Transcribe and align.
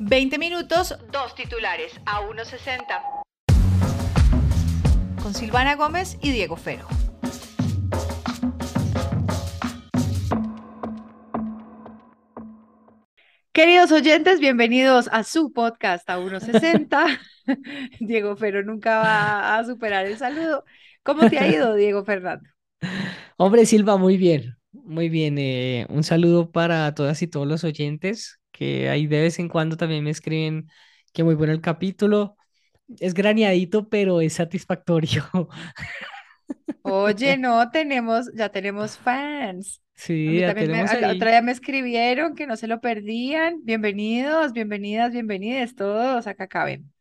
20 0.00 0.38
minutos, 0.38 0.96
dos 1.10 1.34
titulares 1.34 2.00
a 2.06 2.20
1.60. 2.20 3.02
Con 5.20 5.34
Silvana 5.34 5.74
Gómez 5.74 6.16
y 6.22 6.30
Diego 6.30 6.56
Fero. 6.56 6.86
Queridos 13.52 13.90
oyentes, 13.90 14.38
bienvenidos 14.38 15.08
a 15.10 15.24
su 15.24 15.52
podcast 15.52 16.08
a 16.08 16.20
1.60. 16.20 17.18
Diego 17.98 18.36
Fero 18.36 18.62
nunca 18.62 18.98
va 19.00 19.58
a 19.58 19.64
superar 19.64 20.06
el 20.06 20.16
saludo. 20.16 20.64
¿Cómo 21.02 21.28
te 21.28 21.40
ha 21.40 21.48
ido, 21.48 21.74
Diego 21.74 22.04
Fernando? 22.04 22.48
Hombre, 23.36 23.66
Silva, 23.66 23.96
muy 23.96 24.16
bien, 24.16 24.58
muy 24.70 25.08
bien. 25.08 25.38
eh, 25.38 25.86
un 25.88 26.04
saludo 26.04 26.52
para 26.52 26.94
todas 26.94 27.20
y 27.22 27.26
todos 27.26 27.48
los 27.48 27.64
oyentes 27.64 28.37
que 28.58 28.88
ahí 28.88 29.06
de 29.06 29.20
vez 29.20 29.38
en 29.38 29.48
cuando 29.48 29.76
también 29.76 30.02
me 30.02 30.10
escriben 30.10 30.68
que 31.12 31.22
muy 31.22 31.36
bueno 31.36 31.52
el 31.52 31.60
capítulo. 31.60 32.36
Es 32.98 33.14
graneadito, 33.14 33.88
pero 33.88 34.20
es 34.20 34.32
satisfactorio. 34.32 35.24
Oye, 36.82 37.36
no, 37.38 37.70
tenemos, 37.70 38.28
ya 38.34 38.48
tenemos 38.48 38.98
fans. 38.98 39.80
Sí, 39.94 40.40
ya 40.40 40.54
me, 40.54 40.62
tenemos 40.62 40.90
otra 40.92 41.30
día 41.30 41.40
me 41.40 41.52
escribieron 41.52 42.34
que 42.34 42.48
no 42.48 42.56
se 42.56 42.66
lo 42.66 42.80
perdían. 42.80 43.60
Bienvenidos, 43.62 44.52
bienvenidas, 44.52 45.12
bienvenidos 45.12 45.76
todos. 45.76 46.26
Acá 46.26 46.48
caben. 46.48 46.92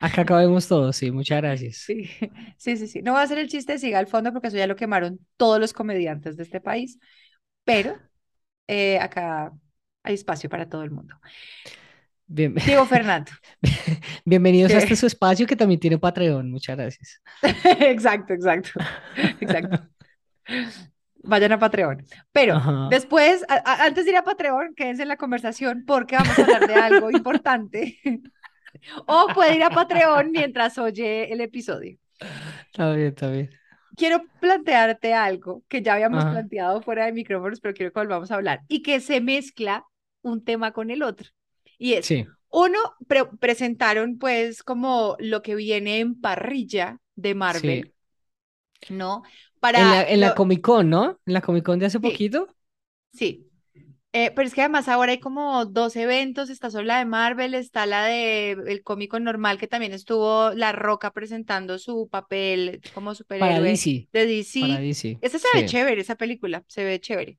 Acá 0.00 0.22
acabemos 0.22 0.66
todos, 0.66 0.96
sí, 0.96 1.12
muchas 1.12 1.40
gracias. 1.40 1.76
Sí, 1.86 2.10
sí, 2.56 2.76
sí, 2.76 2.88
sí. 2.88 3.02
No 3.02 3.12
voy 3.12 3.20
a 3.20 3.24
hacer 3.24 3.38
el 3.38 3.48
chiste 3.48 3.74
de 3.74 3.78
siga 3.78 4.00
al 4.00 4.08
fondo 4.08 4.32
porque 4.32 4.48
eso 4.48 4.56
ya 4.56 4.66
lo 4.66 4.74
quemaron 4.74 5.20
todos 5.36 5.60
los 5.60 5.72
comediantes 5.72 6.36
de 6.36 6.42
este 6.42 6.60
país, 6.60 6.98
pero 7.64 7.96
eh, 8.66 8.98
acá 8.98 9.52
hay 10.02 10.14
espacio 10.14 10.48
para 10.50 10.68
todo 10.68 10.82
el 10.82 10.90
mundo. 10.90 11.16
Bien- 12.26 12.54
Diego 12.66 12.86
Fernando. 12.86 13.32
bienvenidos 14.24 14.72
a 14.72 14.78
este 14.78 14.96
su 14.96 15.06
espacio 15.06 15.46
que 15.46 15.56
también 15.56 15.80
tiene 15.80 15.98
Patreon, 15.98 16.50
muchas 16.50 16.76
gracias. 16.76 17.20
Exacto, 17.80 18.32
exacto, 18.34 18.70
exacto. 19.40 19.88
Vayan 21.22 21.52
a 21.52 21.58
Patreon. 21.58 22.04
Pero 22.32 22.56
Ajá. 22.56 22.88
después, 22.90 23.44
a- 23.48 23.62
a- 23.70 23.84
antes 23.84 24.04
de 24.04 24.12
ir 24.12 24.16
a 24.16 24.24
Patreon, 24.24 24.74
quédense 24.74 25.02
en 25.02 25.08
la 25.08 25.16
conversación 25.16 25.84
porque 25.86 26.16
vamos 26.16 26.38
a 26.38 26.42
hablar 26.42 26.66
de 26.66 26.74
algo 26.74 27.10
importante. 27.10 28.00
O 29.06 29.26
puede 29.34 29.56
ir 29.56 29.62
a 29.62 29.70
Patreon 29.70 30.30
mientras 30.30 30.78
oye 30.78 31.30
el 31.32 31.40
episodio. 31.42 31.98
Está 32.66 32.92
bien, 32.94 33.08
está 33.08 33.28
bien. 33.30 33.50
Quiero 33.96 34.22
plantearte 34.40 35.12
algo 35.12 35.62
que 35.68 35.82
ya 35.82 35.94
habíamos 35.94 36.22
Ajá. 36.24 36.30
planteado 36.32 36.80
fuera 36.80 37.04
de 37.04 37.12
micrófonos, 37.12 37.60
pero 37.60 37.74
quiero 37.74 37.92
que 37.92 38.00
volvamos 38.00 38.30
a 38.30 38.36
hablar 38.36 38.60
y 38.68 38.82
que 38.82 39.00
se 39.00 39.20
mezcla 39.20 39.84
un 40.22 40.44
tema 40.44 40.72
con 40.72 40.90
el 40.90 41.02
otro. 41.02 41.30
Y 41.78 41.94
es, 41.94 42.06
Sí, 42.06 42.26
uno, 42.50 42.78
pre- 43.08 43.26
presentaron 43.40 44.18
pues 44.18 44.62
como 44.62 45.16
lo 45.20 45.42
que 45.42 45.54
viene 45.54 46.00
en 46.00 46.20
parrilla 46.20 47.00
de 47.16 47.34
Marvel, 47.34 47.82
sí. 47.82 47.94
¿no? 48.88 49.22
En 49.74 49.90
Para 49.90 49.90
la, 49.90 50.08
en 50.08 50.20
la 50.20 50.30
lo- 50.30 50.34
Comic 50.34 50.60
Con, 50.62 50.90
¿no? 50.90 51.18
En 51.26 51.32
la 51.34 51.40
Comic 51.42 51.64
Con 51.64 51.78
de 51.80 51.86
hace 51.86 51.98
Sí. 52.00 52.00
poquito. 52.00 52.48
Sí, 53.12 53.46
Eh, 54.12 54.32
pero 54.34 54.48
es 54.48 54.54
que 54.54 54.62
además 54.62 54.88
ahora 54.88 55.12
hay 55.12 55.20
como 55.20 55.66
dos 55.66 55.96
eventos, 55.96 56.50
está 56.50 56.70
solo 56.70 56.84
la 56.86 56.98
de 56.98 57.04
Marvel, 57.06 57.54
está 57.54 57.86
la 57.86 58.04
de 58.06 58.52
el 58.52 58.82
cómico 58.82 59.20
normal 59.20 59.58
que 59.58 59.68
también 59.68 59.92
estuvo 59.94 60.50
La 60.52 60.72
Roca 60.72 61.12
presentando 61.12 61.78
su 61.78 62.08
papel 62.10 62.82
como 62.92 63.14
Para 63.36 63.58
superhéroe 63.58 63.60
DC, 63.60 64.08
de 64.12 64.26
DC. 64.26 64.60
para 64.60 64.78
DC. 64.80 65.18
Esa 65.20 65.38
se 65.38 65.48
ve 65.54 65.64
chévere, 65.64 66.00
esa 66.02 66.16
película, 66.16 66.64
se 66.68 66.84
ve 66.84 67.00
chévere. 67.00 67.38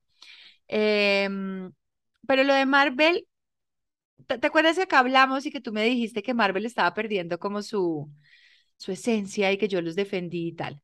Em, 0.68 1.72
pero 2.26 2.44
lo 2.44 2.54
de 2.54 2.66
Marvel, 2.66 3.26
¿te, 4.26 4.38
te 4.38 4.46
acuerdas 4.46 4.76
que 4.76 4.82
acá 4.82 4.98
hablamos 5.00 5.46
y 5.46 5.50
que 5.52 5.60
tú 5.60 5.72
me 5.72 5.84
dijiste 5.84 6.22
que 6.22 6.34
Marvel 6.34 6.66
estaba 6.66 6.94
perdiendo 6.94 7.38
como 7.38 7.62
su, 7.62 8.10
su 8.76 8.92
esencia 8.92 9.52
y 9.52 9.58
que 9.58 9.68
yo 9.68 9.82
los 9.82 9.96
defendí 9.96 10.48
y 10.48 10.54
tal? 10.54 10.80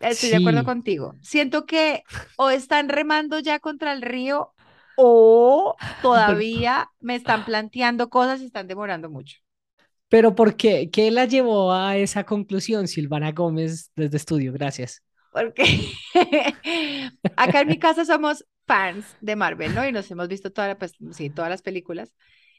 Estoy 0.00 0.30
de 0.30 0.36
acuerdo 0.36 0.64
contigo. 0.64 1.14
Siento 1.22 1.66
que 1.66 2.04
o 2.36 2.50
están 2.50 2.88
remando 2.90 3.38
ya 3.40 3.60
contra 3.60 3.92
el 3.92 4.02
río 4.02 4.54
o 4.96 5.82
todavía 6.00 6.90
me 7.00 7.16
están 7.16 7.44
planteando 7.44 8.10
cosas 8.10 8.42
y 8.42 8.46
están 8.46 8.68
demorando 8.68 9.10
mucho. 9.10 9.38
Pero 10.08 10.34
¿por 10.34 10.56
qué? 10.56 10.90
¿Qué 10.90 11.10
la 11.10 11.24
llevó 11.26 11.72
a 11.72 11.96
esa 11.96 12.24
conclusión, 12.24 12.86
Silvana 12.88 13.32
Gómez, 13.32 13.90
desde 13.96 14.16
estudio? 14.18 14.52
Gracias. 14.52 15.02
Porque 15.30 15.64
acá 17.36 17.60
en 17.62 17.68
mi 17.68 17.78
casa 17.78 18.04
somos 18.04 18.44
fans 18.66 19.16
de 19.20 19.36
Marvel, 19.36 19.74
¿no? 19.74 19.86
Y 19.86 19.92
nos 19.92 20.10
hemos 20.10 20.28
visto 20.28 20.50
toda 20.52 20.68
la- 20.68 20.78
pues, 20.78 20.94
sí, 21.12 21.30
todas 21.30 21.50
las 21.50 21.62
películas. 21.62 22.12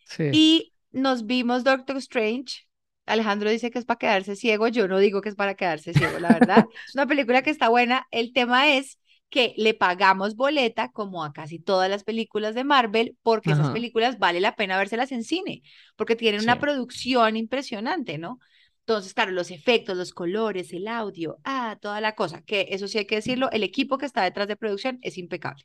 Sí. 0.05 0.23
Y 0.31 0.73
nos 0.91 1.25
vimos 1.25 1.63
Doctor 1.63 1.97
Strange. 1.97 2.65
Alejandro 3.05 3.49
dice 3.49 3.69
que 3.71 3.79
es 3.79 3.85
para 3.85 3.97
quedarse 3.99 4.35
ciego. 4.35 4.67
Yo 4.69 4.87
no 4.87 4.99
digo 4.99 5.21
que 5.21 5.29
es 5.29 5.35
para 5.35 5.55
quedarse 5.55 5.93
ciego, 5.93 6.19
la 6.19 6.33
verdad. 6.33 6.65
Es 6.87 6.95
una 6.95 7.05
película 7.07 7.41
que 7.41 7.49
está 7.49 7.69
buena. 7.69 8.07
El 8.11 8.31
tema 8.33 8.69
es 8.75 8.97
que 9.29 9.53
le 9.57 9.73
pagamos 9.73 10.35
boleta, 10.35 10.91
como 10.91 11.23
a 11.23 11.33
casi 11.33 11.57
todas 11.59 11.89
las 11.89 12.03
películas 12.03 12.53
de 12.55 12.63
Marvel, 12.63 13.17
porque 13.23 13.51
esas 13.51 13.65
Ajá. 13.65 13.73
películas 13.73 14.19
vale 14.19 14.39
la 14.39 14.55
pena 14.55 14.77
vérselas 14.77 15.11
en 15.11 15.23
cine, 15.23 15.63
porque 15.95 16.15
tienen 16.15 16.41
Sí. 16.41 16.45
una 16.45 16.59
producción 16.59 17.35
impresionante, 17.35 18.17
¿no? 18.19 18.39
Entonces, 18.81 19.13
claro, 19.13 19.31
los 19.31 19.49
efectos, 19.49 19.97
los 19.97 20.13
colores, 20.13 20.71
el 20.73 20.87
audio, 20.87 21.39
ah, 21.45 21.77
toda 21.81 21.99
la 21.99 22.13
cosa, 22.15 22.41
que 22.43 22.67
eso 22.71 22.87
sí 22.87 22.99
hay 22.99 23.07
que 23.07 23.15
decirlo, 23.15 23.49
el 23.51 23.63
equipo 23.63 23.97
que 23.97 24.05
está 24.05 24.23
detrás 24.23 24.47
de 24.47 24.55
producción 24.55 24.99
es 25.01 25.17
impecable. 25.17 25.63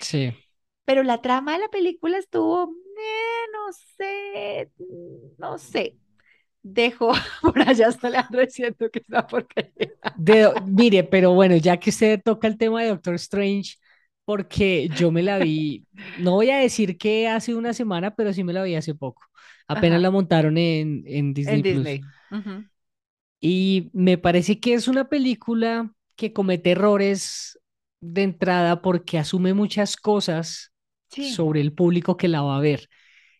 Sí. 0.00 0.34
Pero 0.84 1.02
la 1.02 1.22
trama 1.22 1.52
de 1.54 1.60
la 1.60 1.68
película 1.68 2.18
estuvo, 2.18 2.72
eh, 2.98 3.46
no 3.52 3.72
sé, 3.72 4.72
no 5.38 5.58
sé. 5.58 5.96
Dejo 6.62 7.12
por 7.42 7.60
allá 7.62 7.88
hasta 7.88 8.08
Alejandro 8.08 8.42
diciendo 8.42 8.90
que 8.90 9.00
es 9.00 9.08
una 9.08 9.26
porquería. 9.26 9.92
De- 10.12 10.52
mire, 10.64 11.04
pero 11.04 11.32
bueno, 11.34 11.56
ya 11.56 11.78
que 11.78 11.90
usted 11.90 12.20
toca 12.22 12.46
el 12.48 12.58
tema 12.58 12.82
de 12.82 12.88
Doctor 12.88 13.14
Strange, 13.14 13.76
porque 14.24 14.90
yo 14.90 15.10
me 15.10 15.22
la 15.22 15.38
vi, 15.38 15.86
no 16.14 16.32
voy 16.32 16.50
a 16.50 16.58
decir 16.58 16.98
que 16.98 17.28
hace 17.28 17.54
una 17.54 17.72
semana, 17.74 18.14
pero 18.14 18.32
sí 18.32 18.44
me 18.44 18.52
la 18.52 18.62
vi 18.62 18.74
hace 18.76 18.94
poco. 18.94 19.22
Apenas 19.68 20.00
Ajá. 20.00 20.00
la 20.00 20.10
montaron 20.10 20.58
en, 20.58 21.04
en 21.06 21.32
Disney 21.34 21.62
En 21.62 21.62
Plus. 21.62 21.90
Disney. 21.90 22.10
Y 23.40 23.90
me 23.94 24.18
parece 24.18 24.60
que 24.60 24.74
es 24.74 24.88
una 24.88 25.08
película 25.08 25.92
que 26.16 26.32
comete 26.32 26.72
errores 26.72 27.58
de 28.00 28.22
entrada 28.22 28.82
porque 28.82 29.18
asume 29.18 29.54
muchas 29.54 29.96
cosas 29.96 30.72
Sí, 31.08 31.34
sobre 31.34 31.60
el 31.60 31.72
público 31.72 32.16
que 32.16 32.28
la 32.28 32.42
va 32.42 32.56
a 32.56 32.60
ver. 32.60 32.88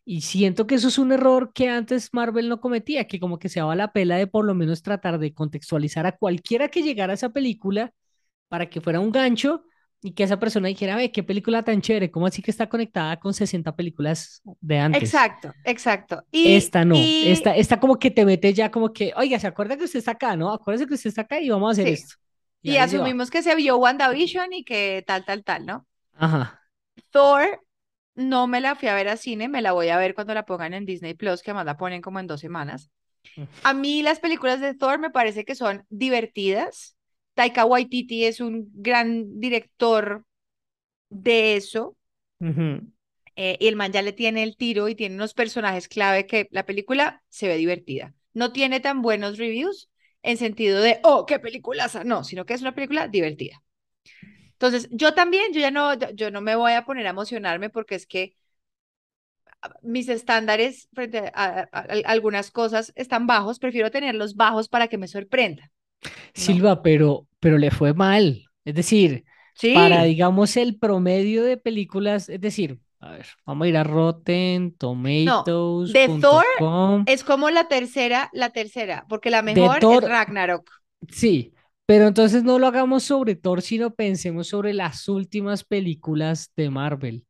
Y 0.04 0.22
siento 0.22 0.66
que 0.66 0.76
eso 0.76 0.88
es 0.88 0.98
un 0.98 1.12
error 1.12 1.52
que 1.54 1.68
antes 1.68 2.10
Marvel 2.12 2.48
no 2.48 2.60
cometía, 2.60 3.06
que 3.06 3.20
como 3.20 3.38
que 3.38 3.48
se 3.48 3.60
daba 3.60 3.76
la 3.76 3.92
pela 3.92 4.16
de 4.16 4.26
por 4.26 4.44
lo 4.44 4.54
menos 4.54 4.82
tratar 4.82 5.18
de 5.18 5.34
contextualizar 5.34 6.06
a 6.06 6.16
cualquiera 6.16 6.68
que 6.68 6.82
llegara 6.82 7.12
a 7.12 7.14
esa 7.14 7.30
película 7.30 7.92
para 8.48 8.68
que 8.68 8.80
fuera 8.80 9.00
un 9.00 9.12
gancho 9.12 9.64
y 10.02 10.12
que 10.12 10.24
esa 10.24 10.38
persona 10.38 10.68
dijera, 10.68 10.96
ve, 10.96 11.12
qué 11.12 11.22
película 11.22 11.62
tan 11.62 11.82
chévere, 11.82 12.10
¿cómo 12.10 12.26
así 12.26 12.42
que 12.42 12.50
está 12.50 12.68
conectada 12.68 13.18
con 13.20 13.34
60 13.34 13.76
películas 13.76 14.42
de 14.60 14.78
antes? 14.78 15.02
exacto, 15.02 15.52
exacto. 15.64 16.24
Y, 16.32 16.56
Esta 16.56 16.84
no, 16.84 16.96
y 16.96 17.28
esta, 17.28 17.54
esta 17.54 17.78
como 17.78 17.98
que 17.98 18.10
te 18.10 18.24
mete 18.24 18.52
ya 18.54 18.70
como 18.70 18.92
que, 18.92 19.12
oiga, 19.16 19.38
¿se 19.38 19.46
acuerda 19.46 19.76
que 19.76 19.84
usted 19.84 19.98
está 19.98 20.12
acá, 20.12 20.36
no? 20.36 20.52
Acuérdese 20.52 20.86
que 20.86 20.94
usted 20.94 21.08
está 21.08 21.22
acá 21.22 21.38
y 21.40 21.50
vamos 21.50 21.68
a 21.68 21.72
hacer 21.72 21.86
sí, 21.86 21.92
esto. 21.92 22.16
Y 22.62 22.76
va. 22.76 22.84
asumimos 22.84 23.30
que 23.30 23.42
se 23.42 23.54
vio 23.54 23.76
WandaVision 23.78 24.52
y 24.52 24.64
que 24.64 25.02
tal, 25.06 25.24
tal, 25.24 25.44
tal, 25.44 25.66
¿no? 25.66 25.86
Ajá, 26.18 26.60
Thor, 27.10 27.60
no 28.14 28.46
me 28.46 28.60
la 28.60 28.74
fui 28.74 28.88
a 28.88 28.94
ver 28.94 29.08
a 29.08 29.16
cine, 29.16 29.48
me 29.48 29.62
la 29.62 29.72
voy 29.72 29.88
a 29.88 29.98
ver 29.98 30.14
cuando 30.14 30.34
la 30.34 30.44
pongan 30.46 30.74
en 30.74 30.86
Disney 30.86 31.14
Plus, 31.14 31.42
que 31.42 31.50
además 31.50 31.66
la 31.66 31.76
ponen 31.76 32.02
como 32.02 32.20
en 32.20 32.26
dos 32.26 32.40
semanas. 32.40 32.90
A 33.62 33.74
mí 33.74 34.02
las 34.02 34.20
películas 34.20 34.60
de 34.60 34.74
Thor 34.74 34.98
me 34.98 35.10
parece 35.10 35.44
que 35.44 35.54
son 35.54 35.84
divertidas. 35.90 36.96
Taika 37.34 37.64
Waititi 37.64 38.24
es 38.24 38.40
un 38.40 38.70
gran 38.74 39.40
director 39.40 40.24
de 41.10 41.56
eso. 41.56 41.96
eh, 43.36 43.56
y 43.60 43.68
el 43.68 43.76
man 43.76 43.92
ya 43.92 44.02
le 44.02 44.12
tiene 44.12 44.42
el 44.42 44.56
tiro 44.56 44.88
y 44.88 44.94
tiene 44.94 45.14
unos 45.14 45.34
personajes 45.34 45.88
clave 45.88 46.26
que 46.26 46.48
la 46.50 46.66
película 46.66 47.22
se 47.28 47.48
ve 47.48 47.56
divertida. 47.56 48.14
No 48.34 48.52
tiene 48.52 48.80
tan 48.80 49.02
buenos 49.02 49.38
reviews 49.38 49.88
en 50.22 50.36
sentido 50.38 50.80
de, 50.80 51.00
oh, 51.04 51.26
qué 51.26 51.38
peliculaza, 51.38 52.04
no, 52.04 52.24
sino 52.24 52.44
que 52.46 52.54
es 52.54 52.62
una 52.62 52.74
película 52.74 53.08
divertida. 53.08 53.62
Entonces, 54.54 54.88
yo 54.92 55.14
también, 55.14 55.52
yo 55.54 55.60
ya 55.60 55.70
no, 55.70 55.94
yo- 56.14 56.30
no 56.30 56.40
me 56.42 56.56
voy 56.56 56.72
a 56.74 56.84
poner 56.84 57.06
a 57.06 57.10
emocionarme 57.10 57.70
porque 57.70 57.94
es 57.96 58.06
que 58.06 58.36
ah, 59.62 59.74
mis 59.82 60.08
estándares 60.08 60.88
frente 60.94 61.18
a, 61.18 61.30
a- 61.34 61.68
a- 61.72 61.80
a 61.82 62.10
algunas 62.12 62.50
cosas 62.50 62.92
están 62.96 63.26
bajos, 63.26 63.58
prefiero 63.58 63.90
tenerlos 63.90 64.34
bajos 64.36 64.68
para 64.68 64.88
que 64.88 64.98
me 64.98 65.08
sorprenda, 65.08 65.70
¿no? 66.36 66.58
Silva, 66.58 66.82
pero, 66.82 67.26
pero 67.40 67.58
le 67.58 67.70
fue 67.70 67.94
mal. 67.94 68.44
Es 68.64 68.74
decir, 68.74 69.24
para, 69.72 70.02
Sí, 70.02 70.04
digamos, 70.04 70.56
el 70.56 70.78
promedio 70.78 71.42
de 71.44 71.56
películas, 71.56 72.28
es 72.28 72.40
decir, 72.40 72.80
a 73.00 73.12
ver, 73.12 73.26
vamos 73.46 73.64
a 73.64 73.68
ir 73.68 73.76
a 73.76 73.84
no, 73.84 75.42
RottenTomatoes.com. 75.44 75.92
de 75.92 76.08
Thor 76.20 76.44
es 77.06 77.24
como 77.24 77.50
la 77.50 77.68
tercera, 77.68 78.28
la 78.32 78.50
tercera, 78.50 79.06
porque 79.08 79.30
la 79.30 79.42
mejor 79.42 79.76
es 79.76 79.80
Thor, 79.80 80.04
Ragnarok. 80.04 80.70
sí, 81.08 81.54
pero 81.86 82.06
entonces 82.06 82.44
no 82.44 82.58
lo 82.58 82.66
hagamos 82.66 83.02
sobre 83.04 83.34
Thor, 83.36 83.62
sino 83.62 83.94
pensemos 83.94 84.48
sobre 84.48 84.74
las 84.74 85.08
últimas 85.08 85.64
películas 85.64 86.52
de 86.56 86.70
Marvel, 86.70 87.26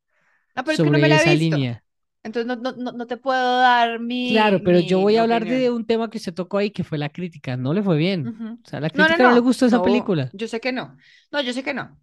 No, 0.55 0.65
pero 0.65 0.73
es 0.73 0.83
que 0.83 0.91
no 0.91 0.99
me 0.99 0.99
sobre 0.99 1.09
la 1.09 1.17
he 1.17 1.19
esa 1.19 1.31
visto. 1.31 1.57
línea. 1.57 1.85
Entonces 2.23 2.47
no, 2.47 2.57
no, 2.57 2.93
no, 2.93 3.07
te 3.07 3.17
puedo 3.17 3.61
dar 3.61 3.99
mi. 3.99 4.29
Claro, 4.33 4.61
pero 4.63 4.79
yo 4.81 5.01
voy 5.01 5.17
a 5.17 5.23
hablar 5.23 5.47
de 5.47 5.71
un 5.71 5.87
tema 5.87 6.11
que 6.11 6.19
usted 6.19 6.35
tocó 6.35 6.59
ahí, 6.59 6.71
que 6.71 6.85
fue 6.85 6.99
la 6.99 7.09
crítica. 7.09 7.57
No 7.57 7.73
le 7.73 7.83
fue 7.83 7.97
bien. 7.97 8.61
O 8.63 8.69
sea, 8.69 8.79
la 8.81 8.89
no, 8.89 8.93
crítica 9.07 9.23
no, 9.23 9.35
le 9.35 9.41
gustó 9.41 9.65
esa 9.67 9.83
película. 9.83 10.29
yo 10.35 10.47
sé 10.47 10.61
que 10.61 10.71
no. 10.73 10.97
No, 11.33 11.41
yo 11.41 11.53
sé 11.55 11.63
que 11.63 11.73
no. 11.73 11.99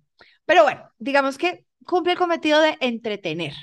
Pero 0.47 0.63
bueno, 0.63 0.89
digamos 0.97 1.38
que 1.38 1.65
cumple 1.85 2.13
el 2.13 2.17
cometido 2.17 2.59
de 2.61 2.77
entretener. 2.79 3.53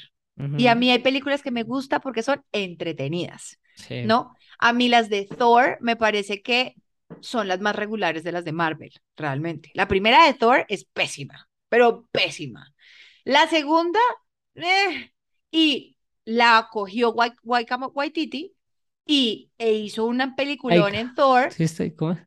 Y 0.59 0.67
a 0.67 0.75
mí 0.75 0.91
hay 0.91 0.99
películas 0.99 1.43
que 1.43 1.53
me 1.53 1.63
gustan 1.63 2.01
porque 2.01 2.23
son 2.23 2.45
entretenidas, 2.53 3.59
Sí. 3.77 4.03
¿no? 4.05 4.35
A 4.59 4.73
mí 4.73 4.89
las 4.89 5.09
de 5.09 5.27
Thor 5.27 5.79
me 5.81 5.95
parece 5.97 6.43
que 6.43 6.75
son 7.21 7.47
las 7.47 7.61
más 7.61 7.77
regulares 7.77 8.25
de 8.25 8.33
las 8.33 8.45
de 8.45 8.53
Marvel, 8.53 8.93
realmente. 9.17 9.71
La 9.75 9.87
primera 9.87 10.27
de 10.27 10.35
Thor 10.35 10.67
es 10.69 10.85
pésima, 10.85 11.49
pero 11.69 12.09
pésima. 12.11 12.75
La 13.25 13.47
segunda, 13.47 14.01
eh, 14.57 15.13
y 15.53 15.97
la 16.25 16.69
cogió 16.71 17.15
Waititi 17.45 18.53
y 19.07 19.51
e 19.57 19.73
hizo 19.73 20.05
un 20.07 20.35
peliculón 20.35 20.97
en 20.97 21.15
Thor, 21.15 21.53
Sí, 21.53 21.63
estoy, 21.63 21.95
¿cómo, 21.95 22.19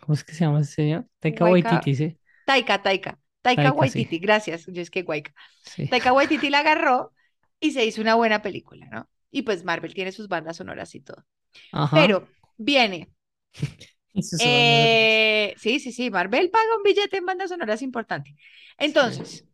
¿cómo 0.00 0.14
es 0.14 0.22
que 0.22 0.32
se 0.32 0.44
llama 0.44 0.60
ese 0.60 0.72
señor? 0.72 1.06
Taika 1.18 1.44
Waititi, 1.44 1.94
sí. 1.96 2.18
Taika, 2.44 2.80
Taika, 2.80 3.18
Taika 3.46 3.62
Taika, 3.62 3.86
sí. 3.88 4.02
Waititi, 4.02 4.18
gracias, 4.18 4.66
yo 4.66 4.82
es 4.82 4.90
que 4.90 5.02
Waika. 5.02 5.32
Sí. 5.62 5.88
Taika 5.88 6.12
Waititi 6.12 6.50
la 6.50 6.58
agarró 6.60 7.12
y 7.60 7.72
se 7.72 7.84
hizo 7.84 8.00
una 8.02 8.14
buena 8.16 8.42
película, 8.42 8.86
¿no? 8.90 9.08
Y 9.30 9.42
pues 9.42 9.64
Marvel 9.64 9.94
tiene 9.94 10.12
sus 10.12 10.28
bandas 10.28 10.56
sonoras 10.56 10.94
y 10.94 11.00
todo. 11.00 11.24
Ajá. 11.72 11.96
Pero 11.98 12.28
viene, 12.56 13.10
eh, 14.38 15.54
sí, 15.58 15.80
sí, 15.80 15.92
sí, 15.92 16.10
Marvel 16.10 16.50
paga 16.50 16.76
un 16.76 16.82
billete 16.82 17.16
en 17.18 17.26
bandas 17.26 17.50
sonoras 17.50 17.82
importante. 17.82 18.34
Entonces, 18.78 19.44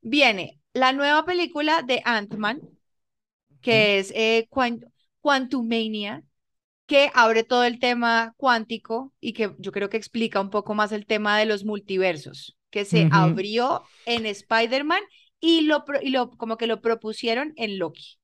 viene 0.00 0.60
la 0.72 0.92
nueva 0.92 1.24
película 1.24 1.82
de 1.82 2.02
Ant-Man, 2.04 2.60
que 3.60 3.98
es 3.98 4.12
eh, 4.16 4.46
Quan- 4.50 4.84
Quantumania, 5.20 6.24
que 6.86 7.10
abre 7.14 7.44
todo 7.44 7.64
el 7.64 7.80
tema 7.80 8.34
cuántico 8.38 9.14
y 9.20 9.34
que 9.34 9.54
yo 9.58 9.72
creo 9.72 9.90
que 9.90 9.96
explica 9.98 10.40
un 10.40 10.50
poco 10.50 10.74
más 10.74 10.92
el 10.92 11.06
tema 11.06 11.38
de 11.38 11.46
los 11.46 11.64
multiversos, 11.64 12.58
que 12.70 12.84
se 12.84 13.08
abrió 13.10 13.82
en 14.06 14.26
Spider-Man 14.26 15.02
y 15.40 15.62
lo, 15.62 15.84
y 16.02 16.10
lo 16.10 16.30
como 16.30 16.56
que 16.56 16.66
lo 16.66 16.80
propusieron 16.80 17.52
en 17.56 17.78
Loki. 17.78 18.18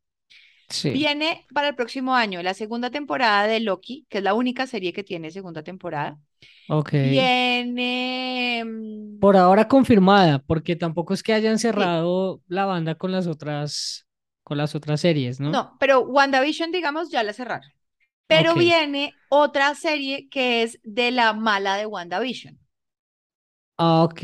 Sí. 0.68 0.90
Viene 0.90 1.46
para 1.54 1.68
el 1.68 1.74
próximo 1.76 2.14
año 2.14 2.42
la 2.42 2.54
segunda 2.54 2.90
temporada 2.90 3.46
de 3.46 3.60
Loki, 3.60 4.06
que 4.08 4.18
es 4.18 4.24
la 4.24 4.34
única 4.34 4.66
serie 4.66 4.92
que 4.92 5.04
tiene 5.04 5.30
segunda 5.30 5.62
temporada. 5.62 6.18
Ok. 6.68 6.92
Viene. 6.92 8.64
mm, 8.64 9.18
Por 9.20 9.36
ahora 9.36 9.68
confirmada, 9.68 10.40
porque 10.40 10.76
tampoco 10.76 11.14
es 11.14 11.22
que 11.22 11.32
hayan 11.32 11.58
cerrado 11.58 12.42
la 12.48 12.66
banda 12.66 12.96
con 12.96 13.12
las 13.12 13.26
otras, 13.26 14.06
con 14.42 14.58
las 14.58 14.74
otras 14.74 15.00
series, 15.00 15.40
¿no? 15.40 15.50
No, 15.50 15.76
pero 15.78 16.00
WandaVision, 16.00 16.72
digamos, 16.72 17.10
ya 17.10 17.22
la 17.22 17.32
cerraron. 17.32 17.70
Pero 18.26 18.54
viene 18.54 19.14
otra 19.28 19.74
serie 19.74 20.28
que 20.28 20.62
es 20.62 20.80
de 20.82 21.12
la 21.12 21.32
mala 21.32 21.76
de 21.76 21.86
WandaVision. 21.86 22.58
Ah, 23.78 24.04
ok. 24.04 24.20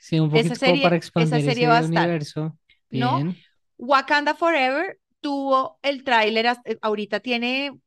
Sí, 0.00 0.18
un 0.20 0.30
poquito 0.30 0.56
serie- 0.56 0.80
para 0.80 0.96
esa 1.16 1.40
expandir 1.40 1.40
serie 1.40 1.66
ese 1.66 1.68
va 1.68 1.78
a 1.78 1.80
estar, 1.80 2.16
universo. 2.16 2.58
¿no? 2.90 3.38
Wakanda 3.78 4.34
Forever 4.34 5.00
tuvo 5.20 5.78
el 5.82 6.04
tráiler, 6.04 6.46
eh, 6.66 6.78
ahorita 6.82 7.20
tiene 7.20 7.78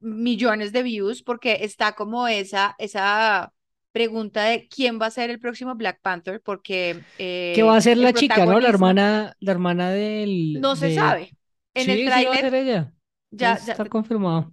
millones 0.00 0.72
de 0.72 0.82
views 0.84 1.22
porque 1.24 1.58
está 1.62 1.94
como 1.94 2.28
esa, 2.28 2.76
esa 2.78 3.54
pregunta 3.92 4.44
de 4.44 4.68
quién 4.68 5.00
va 5.00 5.06
a 5.08 5.10
ser 5.12 5.30
el 5.30 5.40
próximo 5.40 5.74
Black 5.76 6.00
Panther, 6.02 6.42
porque 6.42 7.04
¿Qué 7.52 7.62
eh, 7.62 7.62
va 7.62 7.76
a 7.76 7.80
ser 7.80 7.96
la 7.98 8.12
chica, 8.14 8.46
no? 8.46 8.60
La 8.60 8.68
hermana, 8.68 9.34
la 9.40 9.52
hermana 9.52 9.90
del. 9.90 10.62
no 10.62 10.76
se 10.76 10.90
sabe. 10.90 11.36
En 11.74 11.88
Sí, 11.88 11.90
el 11.90 12.02
sí 12.12 12.24
va 12.24 12.34
a 12.34 12.38
ser 12.38 12.44
tráiler 12.44 12.54
ella. 12.54 12.94
ya, 13.38 13.54
Ya 13.54 13.64
ya, 13.64 13.80
está 13.80 13.86
confirmado. 13.88 14.52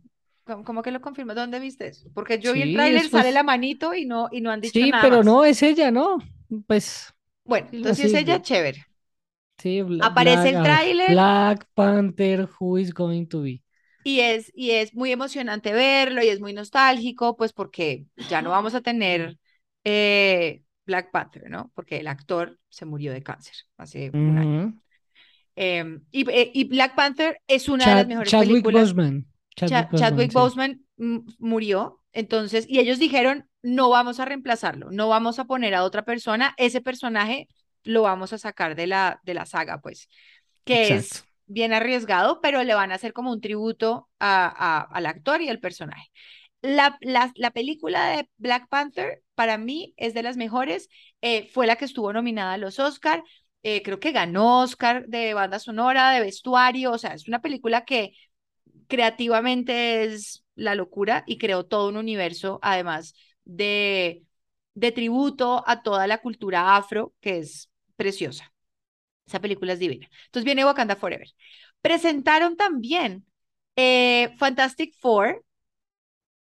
¿Cómo, 0.65 0.81
que 0.83 0.92
lo 0.92 1.01
confirma? 1.01 1.33
¿Dónde 1.33 1.59
viste 1.59 1.88
eso? 1.88 2.09
Porque 2.13 2.39
yo 2.39 2.53
vi 2.53 2.62
el 2.62 2.71
Sí, 2.71 2.71
tráiler, 2.71 3.09
sale 3.09 3.31
la 3.31 3.44
manito 3.44 3.94
y 3.94 4.06
no, 4.06 4.27
y 4.31 4.42
no 4.42 4.51
han 4.51 4.62
dicho 4.62 4.86
Sí, 4.86 4.88
nada 4.88 5.07
pero 5.09 5.24
más. 5.24 5.24
no 5.24 5.44
es 5.45 5.62
ella, 5.63 5.92
¿no? 5.92 6.18
Pues 6.68 7.13
Bueno, 7.44 7.69
sí, 7.74 7.74
entonces 7.74 8.13
es 8.13 8.13
ella, 8.15 8.42
chévere. 8.42 8.88
sí, 9.57 9.81
Aparece 10.00 10.50
el 10.50 10.59
tráiler. 10.62 11.24
Black 11.24 11.68
Panther, 11.75 12.48
who 12.59 12.77
is 12.77 12.92
going 12.94 13.27
to 13.27 13.42
be? 13.44 13.62
Y 14.03 14.21
es, 14.21 14.51
y 14.56 14.71
es 14.71 14.94
muy 14.95 15.12
emocionante 15.12 15.74
verlo 15.74 16.24
y 16.24 16.30
es 16.30 16.39
muy 16.39 16.53
nostálgico, 16.53 17.38
pues 17.38 17.53
porque 17.53 18.07
ya 18.18 18.42
no 18.42 18.50
vamos 18.50 18.74
a 18.74 18.81
tener 18.81 19.38
eh, 19.83 20.63
Black 20.86 21.12
Panther, 21.12 21.50
¿no? 21.50 21.71
Porque 21.75 21.98
el 22.00 22.07
actor 22.07 22.59
se 22.69 22.86
murió 22.86 23.13
de 23.13 23.21
cáncer 23.24 23.56
hace 23.77 24.15
un 24.24 24.38
año. 24.39 24.63
Em, 25.56 26.06
y, 26.12 26.30
eh, 26.31 26.51
y 26.53 26.65
Black 26.65 26.95
Panther 26.95 27.42
es 27.48 27.69
una 27.69 27.89
de 27.89 27.95
las 27.95 28.07
mejores 28.07 28.33
Chadwick 28.33 28.33
películas. 28.36 28.71
Boseman. 28.71 29.25
Cha- 29.65 29.92
Chadwick 29.94 29.94
Chadwick 29.94 30.31
Boseman, 30.31 30.81
sí. 30.81 30.86
Mm, 30.98 31.19
murió, 31.39 32.01
entonces, 32.13 32.65
y 32.68 32.80
ellos 32.80 33.00
dijeron, 33.00 33.50
no 33.62 33.89
vamos 33.89 34.19
a 34.19 34.25
reemplazarlo, 34.25 34.92
no 34.92 35.07
vamos 35.09 35.39
a 35.39 35.45
poner 35.45 35.75
a 35.75 35.83
otra 35.83 36.03
persona, 36.03 36.53
ese 36.57 36.81
personaje 36.81 37.48
lo 37.83 38.03
vamos 38.03 38.33
a 38.33 38.38
sacar 38.38 38.75
de 38.75 38.88
la, 38.88 39.19
de 39.24 39.33
la 39.33 39.45
saga, 39.45 39.80
pues, 39.81 40.09
que 40.63 40.95
es 40.95 41.27
bien 41.45 41.74
arriesgado, 41.74 42.39
pero 42.42 42.63
le 42.63 42.74
van 42.75 42.92
a 42.92 42.95
hacer 42.95 43.13
como 43.13 43.31
un 43.31 43.42
tributo 43.42 44.09
a, 44.19 44.45
a- 44.48 44.81
al 44.83 45.06
actor 45.06 45.42
y 45.42 45.50
al 45.50 45.59
personaje. 45.59 46.09
La, 46.62 46.98
la, 47.01 47.31
la 47.36 47.51
película 47.51 48.07
de 48.09 48.30
Black 48.38 48.68
Panther, 48.69 49.24
para 49.36 49.57
mí, 49.57 49.94
es 49.98 50.13
de 50.13 50.21
las 50.24 50.38
mejores, 50.38 50.89
eh, 51.21 51.50
fue 51.53 51.65
la 51.68 51.75
que 51.75 51.86
estuvo 51.86 52.13
nominada 52.13 52.53
a 52.53 52.57
los 52.57 52.77
Oscar, 52.80 53.24
eh, 53.63 53.81
creo 53.83 54.00
que 54.00 54.12
ganó 54.12 54.62
Oscar 54.62 55.06
de 55.07 55.33
banda 55.33 55.59
sonora, 55.59 56.12
de 56.12 56.21
vestuario, 56.21 56.92
o 56.92 56.98
sea, 57.00 57.13
es 57.15 57.27
una 57.27 57.42
película 57.42 57.83
que 57.86 58.13
creativamente 58.91 60.05
es 60.05 60.45
la 60.55 60.75
locura 60.75 61.25
y 61.27 61.39
creó 61.39 61.65
todo 61.67 61.89
un 61.89 61.97
universo, 61.97 62.59
además 62.63 63.15
de, 63.45 64.25
de 64.75 64.93
tributo 64.93 65.63
a 65.67 65.83
toda 65.83 66.07
la 66.07 66.19
cultura 66.19 66.77
afro, 66.77 67.15
que 67.21 67.39
es 67.39 67.71
preciosa. 67.97 68.53
Esa 69.27 69.39
película 69.41 69.73
es 69.73 69.79
divina. 69.79 70.09
Entonces 70.27 70.45
viene 70.45 70.65
Wakanda 70.65 70.95
Forever. 70.97 71.29
Presentaron 71.81 72.57
también 72.57 73.25
eh, 73.75 74.35
Fantastic 74.39 74.95
Four. 74.99 75.43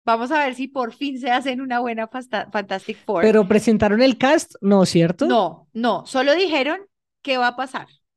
Vamos 0.06 0.31
a 0.32 0.38
ver 0.44 0.55
si 0.55 0.69
por 0.69 0.93
fin 0.94 1.19
se 1.20 1.31
hacen 1.31 1.61
una 1.61 1.81
buena 1.81 2.08
Fantastic 2.08 3.05
Four. 3.05 3.35
Pero 3.35 3.49
presentaron 3.49 4.02
el 4.02 4.19
cast, 4.19 4.55
no, 4.61 4.87
¿cierto? 4.87 5.26
no, 5.31 5.69
no, 5.73 6.06
solo 6.06 6.35
dijeron 6.35 6.81
qué 7.23 7.38
va 7.38 7.49
a 7.49 7.56
pasar. 7.56 7.87
O 7.88 8.14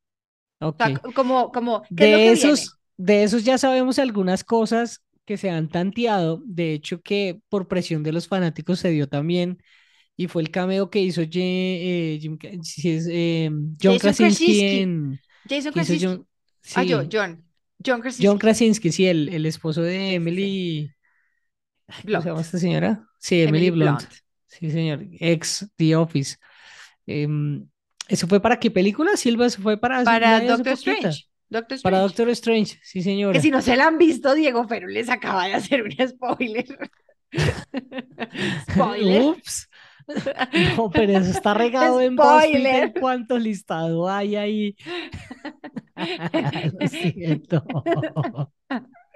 Ok. 0.59 0.83
sea, 0.83 0.93
c- 0.95 1.13
como, 1.13 1.51
como, 1.51 1.83
¿qué 1.95 2.05
es 2.05 2.11
lo 2.11 2.21
De 2.21 2.31
que 2.31 2.31
esos, 2.31 2.76
de 2.97 3.23
esos 3.23 3.43
ya 3.45 3.57
sabemos 3.57 3.99
algunas 3.99 4.43
cosas 4.43 5.03
que 5.25 5.37
se 5.37 5.49
han 5.49 5.69
tanteado. 5.69 6.41
De 6.45 6.73
hecho, 6.73 7.01
que 7.01 7.39
por 7.49 7.67
presión 7.67 8.03
de 8.03 8.11
los 8.13 8.27
fanáticos 8.27 8.79
se 8.79 8.89
dio 8.89 9.07
también. 9.07 9.61
Y 10.15 10.27
fue 10.27 10.41
el 10.41 10.51
cameo 10.51 10.89
que 10.89 10.99
hizo 11.01 11.21
Ye- 11.23 12.15
eh, 12.15 12.19
Jim 12.19 12.37
eh, 12.43 13.49
John 13.81 13.99
Jason 13.99 13.99
Krasinski 13.99 14.45
Krasinski. 14.45 14.79
en. 14.79 15.19
Jason 15.49 15.71
Krasinski. 15.73 16.05
John, 16.05 16.27
Ah, 16.75 16.83
yo, 16.83 17.03
John. 17.11 17.43
John 17.85 18.01
Krasinski. 18.01 18.25
John 18.27 18.37
Krasinski, 18.39 18.91
sí, 18.91 19.05
el, 19.07 19.29
el 19.29 19.45
esposo 19.45 19.81
de. 19.83 20.15
Emily. 20.15 20.91
ay, 21.87 22.03
¿Cómo 22.07 22.21
se 22.21 22.29
llama 22.29 22.41
Blunt. 22.41 22.45
esta 22.45 22.57
señora? 22.57 23.07
Sí, 23.19 23.41
Emily, 23.41 23.67
Emily 23.67 23.69
Blunt. 23.69 23.99
Blunt. 24.01 24.13
Sí, 24.47 24.71
señor. 24.71 25.05
Ex 25.19 25.67
The 25.75 25.95
Office. 25.95 26.37
Em, 27.05 27.67
¿eso 28.07 28.27
fue 28.27 28.41
para 28.41 28.59
qué 28.59 28.71
película, 28.71 29.15
Silva? 29.17 29.45
¿Eso 29.45 29.61
fue 29.61 29.77
para 29.79 30.03
Para 30.03 30.39
de 30.39 30.49
hace 30.49 30.63
Doctor? 31.49 31.75
Strange. 31.77 31.83
Para. 31.83 31.99
Doctor 31.99 32.29
Strange, 32.29 32.79
sí, 32.83 32.99
Que 32.99 33.03
señora. 33.03 33.39
si 33.41 33.51
no 33.51 33.61
se 33.61 33.75
la 33.77 33.87
han 33.87 33.97
visto, 33.97 34.33
Diego 34.33 34.65
Pero 34.67 34.87
les 34.87 35.09
acaba 35.09 35.45
de 35.47 35.53
hacer 35.53 35.83
un 35.83 35.91
spoiler. 36.07 36.65
Spoiler. 38.71 39.21
Ups. 39.23 39.69
No, 40.77 40.89
pero 40.89 41.17
eso 41.17 41.31
está 41.31 41.53
regado 41.53 41.99
Spoiler. 42.01 42.83
en 42.83 42.91
cuánto 42.93 43.37
listado 43.37 44.07
hay 44.09 44.35
ahí. 44.37 44.75
Lo 46.79 46.87
siento. 46.87 47.63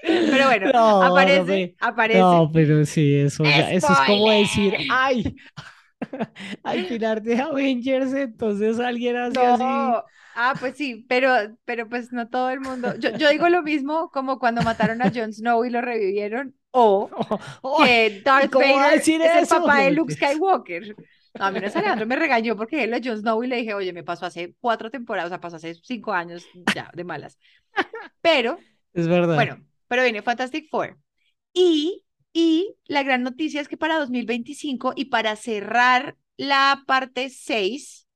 Pero 0.03 0.45
bueno, 0.47 0.71
No, 0.73 0.99
no 0.99 1.03
aparece, 1.03 1.43
me- 1.45 1.75
aparece. 1.79 2.19
No, 2.19 2.49
pero 2.51 2.85
sí, 2.85 3.15
eso 3.15 3.43
ya, 3.43 3.71
eso 3.71 3.87
es 3.93 3.99
como 4.07 4.31
decir, 4.31 4.73
ay, 4.91 5.35
al 6.63 6.85
final 6.87 7.23
de 7.23 7.39
Avengers, 7.39 8.11
entonces 8.13 8.79
alguien 8.79 9.15
hace 9.17 9.39
así. 9.39 9.63
Ah, 10.33 10.55
pues 10.59 10.77
sí, 10.77 11.05
pero, 11.09 11.33
pero 11.65 11.89
pues 11.89 12.11
no 12.13 12.29
todo 12.29 12.49
el 12.51 12.61
mundo. 12.61 12.95
Yo, 12.97 13.09
yo 13.17 13.29
digo 13.29 13.49
lo 13.49 13.63
mismo 13.63 14.09
como 14.11 14.39
cuando 14.39 14.61
mataron 14.61 15.01
a 15.01 15.11
Jon 15.13 15.33
Snow 15.33 15.65
y 15.65 15.69
lo 15.69 15.81
revivieron, 15.81 16.55
o 16.71 17.09
Oh, 17.61 17.83
que 17.83 18.21
Darth 18.23 18.49
¿cómo 18.51 18.75
va 18.75 18.85
a 18.85 18.95
Vader 18.95 19.21
es 19.21 19.35
el 19.35 19.43
eso? 19.43 19.47
papá 19.47 19.79
de 19.81 19.91
Luke. 19.91 20.13
Skywalker. 20.13 20.95
No, 21.37 21.45
a 21.45 21.51
mí 21.51 21.59
no 21.59 21.67
es 21.67 21.75
Alejandro 21.75 22.05
me 22.05 22.15
regañó 22.15 22.55
porque 22.57 22.87
lo 22.87 22.99
de 22.99 23.09
Jon 23.09 23.19
Snow 23.19 23.43
y 23.43 23.47
le 23.47 23.57
dije, 23.57 23.73
oye, 23.73 23.93
me 23.93 24.03
pasó 24.03 24.25
hace 24.25 24.55
cuatro 24.59 24.89
temporadas, 24.89 25.27
o 25.27 25.29
sea, 25.29 25.39
pasó 25.41 25.57
hace 25.57 25.75
cinco 25.75 26.13
años 26.13 26.45
ya, 26.75 26.89
de 26.93 27.03
malas. 27.03 27.37
Pero, 28.21 28.59
es 28.93 29.07
verdad. 29.07 29.35
bueno, 29.35 29.65
pero 29.87 30.03
viene 30.03 30.21
Fantastic 30.21 30.69
Four. 30.69 30.97
Y, 31.53 32.05
y 32.33 32.75
la 32.85 33.03
gran 33.03 33.23
noticia 33.23 33.61
es 33.61 33.67
que 33.67 33.77
para 33.77 33.97
2025 33.99 34.93
y 34.95 35.05
para 35.05 35.35
cerrar 35.35 36.17
la 36.37 36.83
parte 36.87 37.29
6 37.29 38.07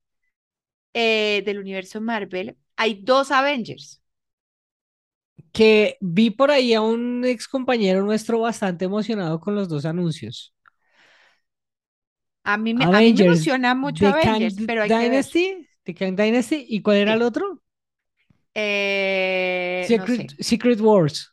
eh, 0.96 1.42
del 1.46 1.58
universo 1.60 2.00
Marvel, 2.00 2.56
hay 2.76 2.96
dos 3.04 3.30
Avengers. 3.30 4.02
que 5.52 5.96
vi 6.00 6.30
por 6.30 6.50
ahí 6.50 6.74
a 6.74 6.82
un 6.82 7.24
ex 7.24 7.48
compañero 7.48 8.04
nuestro 8.04 8.40
bastante 8.40 8.84
emocionado 8.84 9.40
con 9.40 9.54
los 9.54 9.68
dos 9.68 9.84
anuncios. 9.84 10.54
A 12.44 12.56
mí 12.56 12.72
me, 12.74 12.86
a 12.90 13.00
mí 13.02 13.12
me 13.12 13.20
Avengers, 13.20 13.20
emociona 13.20 13.74
mucho 13.74 14.06
The 14.06 14.14
Kang 14.14 14.40
Avengers, 14.40 14.62
pero 14.66 14.82
hay 14.82 14.92
que 14.92 15.06
ver. 15.06 15.28
Dynasty, 15.28 15.68
The 15.84 15.94
Kang 15.94 16.16
Dynasty, 16.16 16.66
¿y 16.68 16.82
cuál 16.82 16.98
era 16.98 17.14
el 17.14 17.22
otro? 17.22 17.62
Eh, 18.54 19.92
no 19.94 20.06
Secret, 20.06 20.08
sé. 20.08 20.36
Secret 20.40 20.80
Wars. 20.82 21.32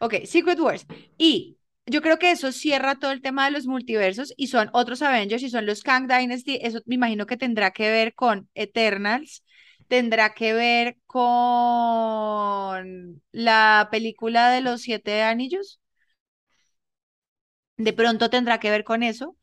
Ok, 0.00 0.24
Secret 0.26 0.58
Wars. 0.60 0.86
Y 1.18 1.53
yo 1.86 2.02
creo 2.02 2.18
que 2.18 2.30
eso 2.30 2.52
cierra 2.52 2.98
todo 2.98 3.12
el 3.12 3.22
tema 3.22 3.44
de 3.44 3.50
los 3.52 3.66
multiversos 3.66 4.32
y 4.36 4.48
son 4.48 4.70
otros 4.72 5.02
Avengers 5.02 5.42
y 5.42 5.50
son 5.50 5.66
los 5.66 5.82
Kang 5.82 6.08
Dynasty. 6.08 6.58
Eso 6.62 6.80
me 6.86 6.94
imagino 6.96 7.26
que 7.26 7.36
tendrá 7.36 7.72
que 7.72 7.90
ver 7.90 8.14
con 8.14 8.48
Eternals, 8.54 9.44
tendrá 9.88 10.34
que 10.34 10.54
ver 10.54 10.98
con 11.06 13.22
la 13.32 13.88
película 13.90 14.50
de 14.50 14.62
los 14.62 14.82
Siete 14.82 15.22
Anillos. 15.22 15.80
De 17.76 17.92
pronto 17.92 18.30
tendrá 18.30 18.60
que 18.60 18.70
ver 18.70 18.84
con 18.84 19.02
eso. 19.02 19.36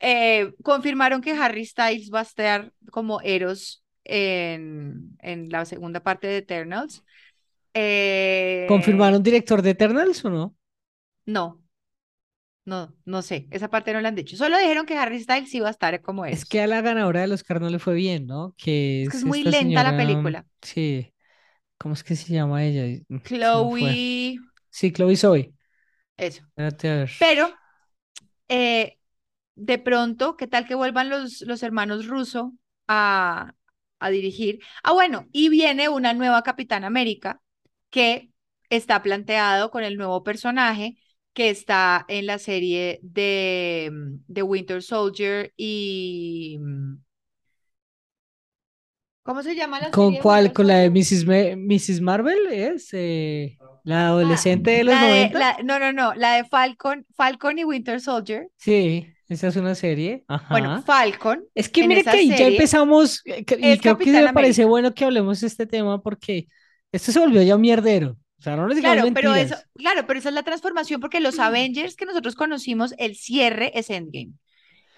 Eh, 0.00 0.52
confirmaron 0.62 1.20
que 1.20 1.32
Harry 1.32 1.64
Styles 1.64 2.10
va 2.12 2.20
a 2.20 2.22
estar 2.22 2.72
como 2.90 3.20
Eros 3.20 3.84
en, 4.04 5.16
en 5.20 5.48
la 5.48 5.64
segunda 5.64 6.02
parte 6.02 6.26
de 6.26 6.38
Eternals. 6.38 7.04
Eh, 7.74 8.66
¿Confirmaron 8.68 9.22
director 9.22 9.62
de 9.62 9.70
Eternals 9.70 10.24
o 10.24 10.30
no? 10.30 10.56
no, 11.26 11.60
no, 12.64 12.94
no 13.04 13.22
sé. 13.22 13.46
Esa 13.50 13.68
parte 13.70 13.92
no 13.92 14.00
la 14.00 14.08
han 14.08 14.14
dicho. 14.14 14.36
Solo 14.36 14.58
dijeron 14.58 14.86
que 14.86 14.96
Harry 14.98 15.20
Styles 15.22 15.52
va 15.62 15.68
a 15.68 15.70
estar 15.70 16.00
como 16.02 16.24
Es 16.26 16.44
Eros. 16.44 16.46
que 16.46 16.60
a 16.60 16.66
la 16.66 16.80
ganadora 16.80 17.20
del 17.20 17.32
Oscar 17.32 17.60
no 17.60 17.68
le 17.70 17.78
fue 17.78 17.94
bien, 17.94 18.26
¿no? 18.26 18.54
Que 18.56 19.04
Es 19.04 19.08
que 19.08 19.16
es 19.18 19.24
es 19.24 19.24
muy 19.24 19.44
lenta 19.44 19.82
la 19.84 19.94
película. 19.96 20.46
sí, 20.62 21.12
¿cómo 21.78 21.94
es 21.94 22.04
que 22.04 22.16
se 22.16 22.32
llama 22.34 22.64
ella? 22.64 23.02
Mm. 23.08 23.18
Chloe, 23.24 24.38
Sí, 24.70 24.92
Chloe 24.92 25.16
Zoe. 25.16 25.54
eso. 26.16 26.44
Espérate 26.56 26.88
a 26.90 26.96
ver. 26.96 27.10
Pero 27.18 27.60
eh, 28.48 28.98
de 29.56 29.78
pronto, 29.78 30.36
¿qué 30.38 30.46
tal 30.46 30.66
que 30.66 30.74
vuelvan 30.76 31.10
los, 31.10 31.42
los 31.42 31.62
hermanos 31.62 32.06
Russo 32.08 32.54
a, 32.88 33.54
a 34.00 34.10
dirigir? 34.10 34.60
Ah, 34.82 34.92
bueno, 34.92 35.28
y 35.32 35.48
viene 35.50 35.88
una 35.88 36.14
nueva 36.14 36.42
Capitán 36.44 36.84
América 36.84 37.42
que 37.90 38.32
está 38.70 39.02
planteado 39.02 39.70
con 39.72 39.84
el 39.84 39.96
nuevo 39.98 40.24
personaje 40.24 40.98
que 41.34 41.50
está 41.50 42.04
en 42.08 42.26
la 42.26 42.38
serie 42.38 43.00
de, 43.02 43.90
mm, 43.92 44.24
de 44.28 44.42
Winter 44.42 44.82
Soldier 44.82 45.52
y... 45.56 46.58
mm, 46.60 46.96
¿Cómo 49.22 49.42
se 49.42 49.54
llama 49.56 49.80
la 49.80 49.92
¿Con 49.92 50.16
serie 50.16 50.22
de 50.22 50.26
cuál? 50.26 50.52
¿Con 50.52 50.66
la 50.66 50.78
de? 50.78 50.90
Mrs. 50.90 51.24
Ma- 51.26 51.56
Mrs. 51.56 52.00
Marvel? 52.00 52.38
¿Es? 52.52 52.88
eh, 52.92 53.60
la 53.84 54.08
Ah, 54.20 54.46
adolescente 54.48 54.70
de 54.70 54.84
los 54.84 54.98
la 54.98 55.06
de, 55.06 55.30
90? 55.30 55.38
la, 55.38 55.56
no, 55.62 55.78
no, 55.78 55.92
no, 55.92 56.14
la 56.14 56.34
de 56.36 56.44
Falcon, 56.44 57.06
Falcon 57.16 57.58
y 57.58 57.64
Winter 57.64 58.00
Soldier. 58.00 58.48
Sí, 58.56 59.16
esa 59.28 59.48
es 59.48 59.56
una 59.56 59.74
serie. 59.74 60.24
Bueno, 60.48 60.70
Ajá. 60.70 60.84
Falcon 60.84 61.44
Es 61.54 61.68
que 61.68 61.84
mire 61.84 62.06
que 62.06 62.34
ya 62.34 62.46
empezamos, 62.46 63.22
eh, 63.26 63.44
que- 63.44 63.58
y 63.60 63.80
creo 63.80 63.98
que 63.98 64.10
Capitán 64.10 64.22
me 64.22 64.30
parece 64.30 64.64
bueno 64.66 64.94
que 64.94 65.04
hablemos 65.04 65.40
de 65.40 65.46
este 65.48 65.66
tema 65.66 66.02
porque 66.02 66.48
esto 66.92 67.12
se 67.12 67.20
volvió 67.20 67.42
ya 67.42 67.56
un 67.56 67.62
mierdero. 67.62 68.18
Sea, 68.44 68.56
no 68.56 68.68
digamos 68.74 68.96
Claro, 68.98 69.14
pero 69.14 69.34
eso, 69.34 69.56
claro, 69.74 70.06
pero 70.06 70.18
esa 70.18 70.28
es 70.28 70.34
la 70.34 70.42
transformación 70.42 71.00
porque 71.00 71.20
los 71.20 71.38
Avengers 71.38 71.96
que 71.96 72.06
nosotros 72.06 72.34
conocimos, 72.34 72.94
el 72.98 73.16
cierre 73.16 73.72
es 73.78 73.90
Endgame. 73.90 74.32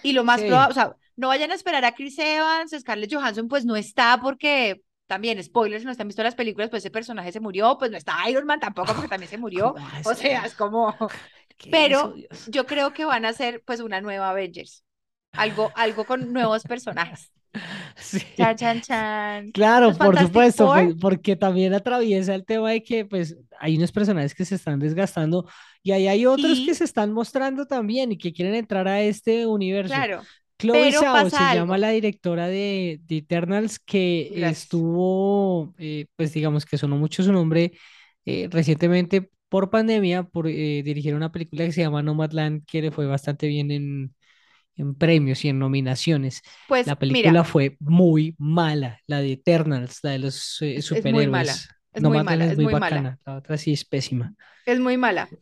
Y 0.03 0.13
lo 0.13 0.25
más 0.25 0.43
probable, 0.43 0.75
Sí. 0.75 0.81
o 0.81 0.83
sea, 0.83 0.97
no 1.17 1.29
vayan 1.29 1.51
a 1.51 1.55
esperar 1.55 1.85
a 1.85 1.95
Chris 1.95 2.19
Evans, 2.19 2.75
Scarlett 2.79 3.13
Johansson, 3.13 3.49
pues 3.49 3.65
no 3.65 3.77
está 3.77 4.21
porque 4.21 4.83
también, 5.07 5.43
spoilers, 5.43 5.83
si 5.83 5.87
no 5.87 5.93
están 5.93 6.09
visto 6.09 6.23
las 6.23 6.35
películas, 6.35 6.71
pues 6.71 6.83
ese 6.83 6.91
personaje 6.91 7.33
se 7.33 7.41
murió, 7.41 7.79
pues 7.79 7.91
no 7.91 7.97
está 7.97 8.29
Iron 8.29 8.47
Man 8.47 8.61
tampoco 8.61 8.93
porque 8.93 9.09
también 9.09 9.31
se 9.31 9.39
murió. 9.39 9.75
¿Cómo 9.75 9.87
va 9.87 9.99
a 9.99 10.11
O 10.11 10.15
sea, 10.15 10.45
es 10.45 10.55
como, 10.55 10.95
¿Qué 11.57 11.71
pero 11.71 12.15
yo 12.47 12.67
creo 12.67 12.93
que 12.93 13.05
van 13.05 13.25
a 13.25 13.33
ser 13.33 13.63
pues 13.65 13.81
una 13.81 14.01
nueva 14.01 14.31
Avengers, 14.31 14.85
algo, 15.33 15.73
algo 15.75 16.05
con 16.05 16.33
nuevos 16.33 16.65
personajes. 16.65 17.33
Sí. 17.97 18.21
Chan, 18.37 18.57
chan, 18.57 18.81
chan. 18.83 19.51
Claro, 19.53 19.89
Los 19.89 19.97
por 19.97 20.15
Fantastic 20.15 20.29
supuesto, 20.29 20.67
Four, 20.67 20.85
pues, 20.85 20.97
porque 21.01 21.37
también 21.37 21.75
atraviesa 21.75 22.35
el 22.35 22.45
tema 22.45 22.71
de 22.71 22.83
que 22.83 23.05
pues 23.05 23.37
hay 23.59 23.77
unos 23.77 23.93
personajes 23.93 24.35
que 24.35 24.45
se 24.45 24.55
están 24.55 24.79
desgastando 24.79 25.49
y 25.83 25.93
ahí 25.93 26.07
hay 26.07 26.27
otros 26.27 26.61
que 26.61 26.73
y, 26.73 26.75
se 26.75 26.85
están 26.85 27.13
mostrando 27.13 27.67
también 27.67 28.13
y 28.13 28.19
que 28.19 28.33
quieren 28.33 28.55
entrar 28.55 28.87
a 28.89 29.01
este 29.03 29.47
universo. 29.47 29.95
claro, 29.95 30.23
Chloe 30.59 30.91
pero 30.91 31.01
Zhao 31.01 31.31
se 31.31 31.37
pasa 31.37 31.55
llama 31.55 31.75
algo. 31.75 31.77
la 31.77 31.91
directora 31.91 32.49
de, 32.49 33.01
de 33.05 33.17
Eternals 33.19 33.79
que 33.79 34.31
Gracias. 34.35 34.63
estuvo, 34.65 35.75
eh, 35.79 36.07
pues 36.17 36.33
digamos 36.33 36.65
que 36.67 36.79
sonó 36.79 36.97
mucho 36.97 37.23
su 37.23 37.33
nombre 37.33 37.73
eh, 38.25 38.49
recientemente 38.51 39.31
por 39.49 39.71
pandemia, 39.71 40.25
por 40.25 40.49
eh, 40.49 40.83
dirigir 40.83 41.15
una 41.15 41.33
película 41.33 41.65
que 41.65 41.73
se 41.73 41.83
llama 41.83 42.03
Nomadland, 42.03 42.65
que 42.67 42.83
le 42.83 42.91
fue 42.91 43.07
bastante 43.07 43.47
bien 43.49 43.71
en, 43.71 44.16
en 44.77 44.95
premios 44.95 45.45
y 45.45 45.49
en 45.49 45.59
nominaciones. 45.59 46.43
Pues 46.67 46.87
La 46.87 46.99
mira, 47.09 47.33
película 47.33 47.45
fue 47.45 47.77
muy 47.81 48.35
mala, 48.39 49.01
la 49.07 49.21
de 49.21 49.33
Eternals, 49.33 49.99
la 50.03 50.11
de 50.13 50.19
los 50.21 50.61
eh, 50.63 50.77
es, 50.77 50.85
es 50.91 51.07
muy 51.07 51.27
mala, 51.27 51.59
superhéroes. 51.59 51.69
es 51.93 52.05
muy 52.05 52.21
Nomadland 52.21 52.21
mala, 52.21 52.47
es 52.47 52.57
muy 52.57 52.67
muy 52.67 52.77
mala, 52.77 53.07
bacana, 53.07 53.19
la 53.27 53.37
otra 53.37 53.57
sí 53.59 53.73
es 53.73 53.85
pésima. 53.85 54.35
es 54.65 54.81
muy 54.81 54.97
mala. 54.97 55.33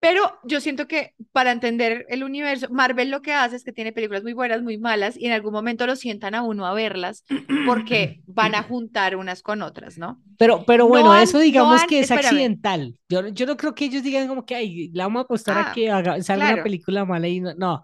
Pero 0.00 0.38
yo 0.44 0.60
siento 0.60 0.88
que 0.88 1.14
para 1.32 1.52
entender 1.52 2.06
el 2.08 2.24
universo, 2.24 2.68
Marvel 2.70 3.10
lo 3.10 3.22
que 3.22 3.34
hace 3.34 3.56
es 3.56 3.64
que 3.64 3.72
tiene 3.72 3.92
películas 3.92 4.22
muy 4.24 4.32
buenas, 4.34 4.62
muy 4.62 4.78
malas, 4.78 5.16
y 5.18 5.26
en 5.26 5.32
algún 5.32 5.52
momento 5.52 5.86
lo 5.86 5.96
sientan 5.96 6.34
a 6.34 6.42
uno 6.42 6.66
a 6.66 6.74
verlas 6.74 7.24
porque 7.62 8.22
van 8.26 8.54
a 8.54 8.62
juntar 8.64 9.16
unas 9.16 9.42
con 9.42 9.62
otras, 9.62 9.98
¿no? 9.98 10.22
Pero, 10.38 10.64
pero 10.66 10.88
No 10.88 10.88
bueno, 10.88 11.12
han, 11.12 11.22
eso 11.22 11.38
no 11.38 11.40
digamos 11.40 11.74
han, 11.74 11.86
que 11.86 12.00
es 12.00 12.10
espérame. 12.10 12.10
accidental. 12.10 12.98
Yo, 13.08 13.28
yo 13.28 13.46
no 13.46 13.56
creo 13.56 13.74
que 13.74 13.84
ellos 13.84 14.02
digan 14.02 14.26
como 14.28 14.44
que 14.44 14.54
ay, 14.56 14.90
la 14.92 15.04
vamos 15.04 15.20
a 15.20 15.24
apostar 15.24 15.58
a 15.58 15.64
Ah, 15.64 15.70
que 15.70 15.90
haga, 15.90 16.20
salga 16.22 16.46
una 16.46 16.56
claro, 16.56 16.62
película 16.62 17.04
mala 17.04 17.28
y 17.28 17.40
no, 17.40 17.54
no. 17.54 17.82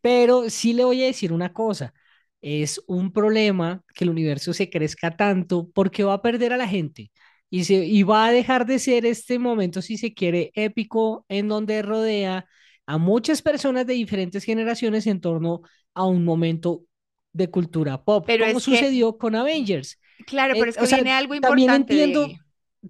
Pero 0.00 0.50
sí 0.50 0.72
le 0.72 0.84
voy 0.84 1.02
a 1.02 1.06
decir 1.06 1.32
una 1.32 1.52
cosa. 1.52 1.92
Es 2.40 2.82
un 2.86 3.12
problema 3.12 3.82
que 3.94 4.04
el 4.04 4.10
universo 4.10 4.52
se 4.54 4.70
crezca 4.70 5.16
tanto 5.16 5.68
porque 5.74 6.04
va 6.04 6.14
a 6.14 6.22
perder 6.22 6.52
a 6.52 6.56
la 6.56 6.68
gente 6.68 7.10
y, 7.50 7.64
se, 7.64 7.74
y 7.84 8.02
va 8.02 8.26
a 8.26 8.32
dejar 8.32 8.66
de 8.66 8.78
ser 8.78 9.04
este 9.06 9.38
momento, 9.38 9.82
si 9.82 9.98
se 9.98 10.14
quiere, 10.14 10.50
épico 10.54 11.26
en 11.28 11.48
donde 11.48 11.82
rodea 11.82 12.46
a 12.86 12.98
muchas 12.98 13.42
personas 13.42 13.86
de 13.86 13.94
diferentes 13.94 14.44
generaciones 14.44 15.06
en 15.06 15.20
torno 15.20 15.60
a 15.94 16.06
un 16.06 16.24
momento 16.24 16.82
de 17.32 17.50
cultura 17.50 18.02
pop, 18.02 18.26
pero 18.26 18.44
como 18.44 18.58
es 18.58 18.64
que, 18.66 18.70
sucedió 18.72 19.16
con 19.18 19.34
Avengers. 19.34 19.98
claro, 20.26 20.54
pero 20.58 20.70
Eh, 20.70 20.70
es 20.70 20.76
o 20.78 20.80
que 20.80 20.86
sea, 20.86 20.96
viene 20.96 21.12
algo 21.12 21.34
también 21.40 21.68
importante, 21.68 21.74
entiendo, 21.74 22.20
Diegui. 22.26 22.40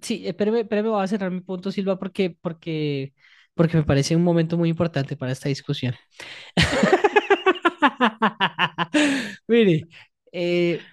sí, 0.01 0.23
espérame, 0.27 0.59
espérame, 0.61 0.87
voy 0.89 1.03
a 1.03 1.07
cerrar 1.07 1.31
mi 1.31 1.41
punto, 1.41 1.71
Silva, 1.71 1.97
porque, 1.99 2.35
porque, 2.41 3.13
porque 3.53 3.77
me 3.77 3.83
parece 3.83 4.15
un 4.15 4.23
momento 4.23 4.57
muy 4.57 4.69
importante 4.69 5.15
para 5.17 5.31
esta 5.31 5.49
discusión. 5.49 5.95
Mire, 9.47 9.87
eh, 10.31 10.87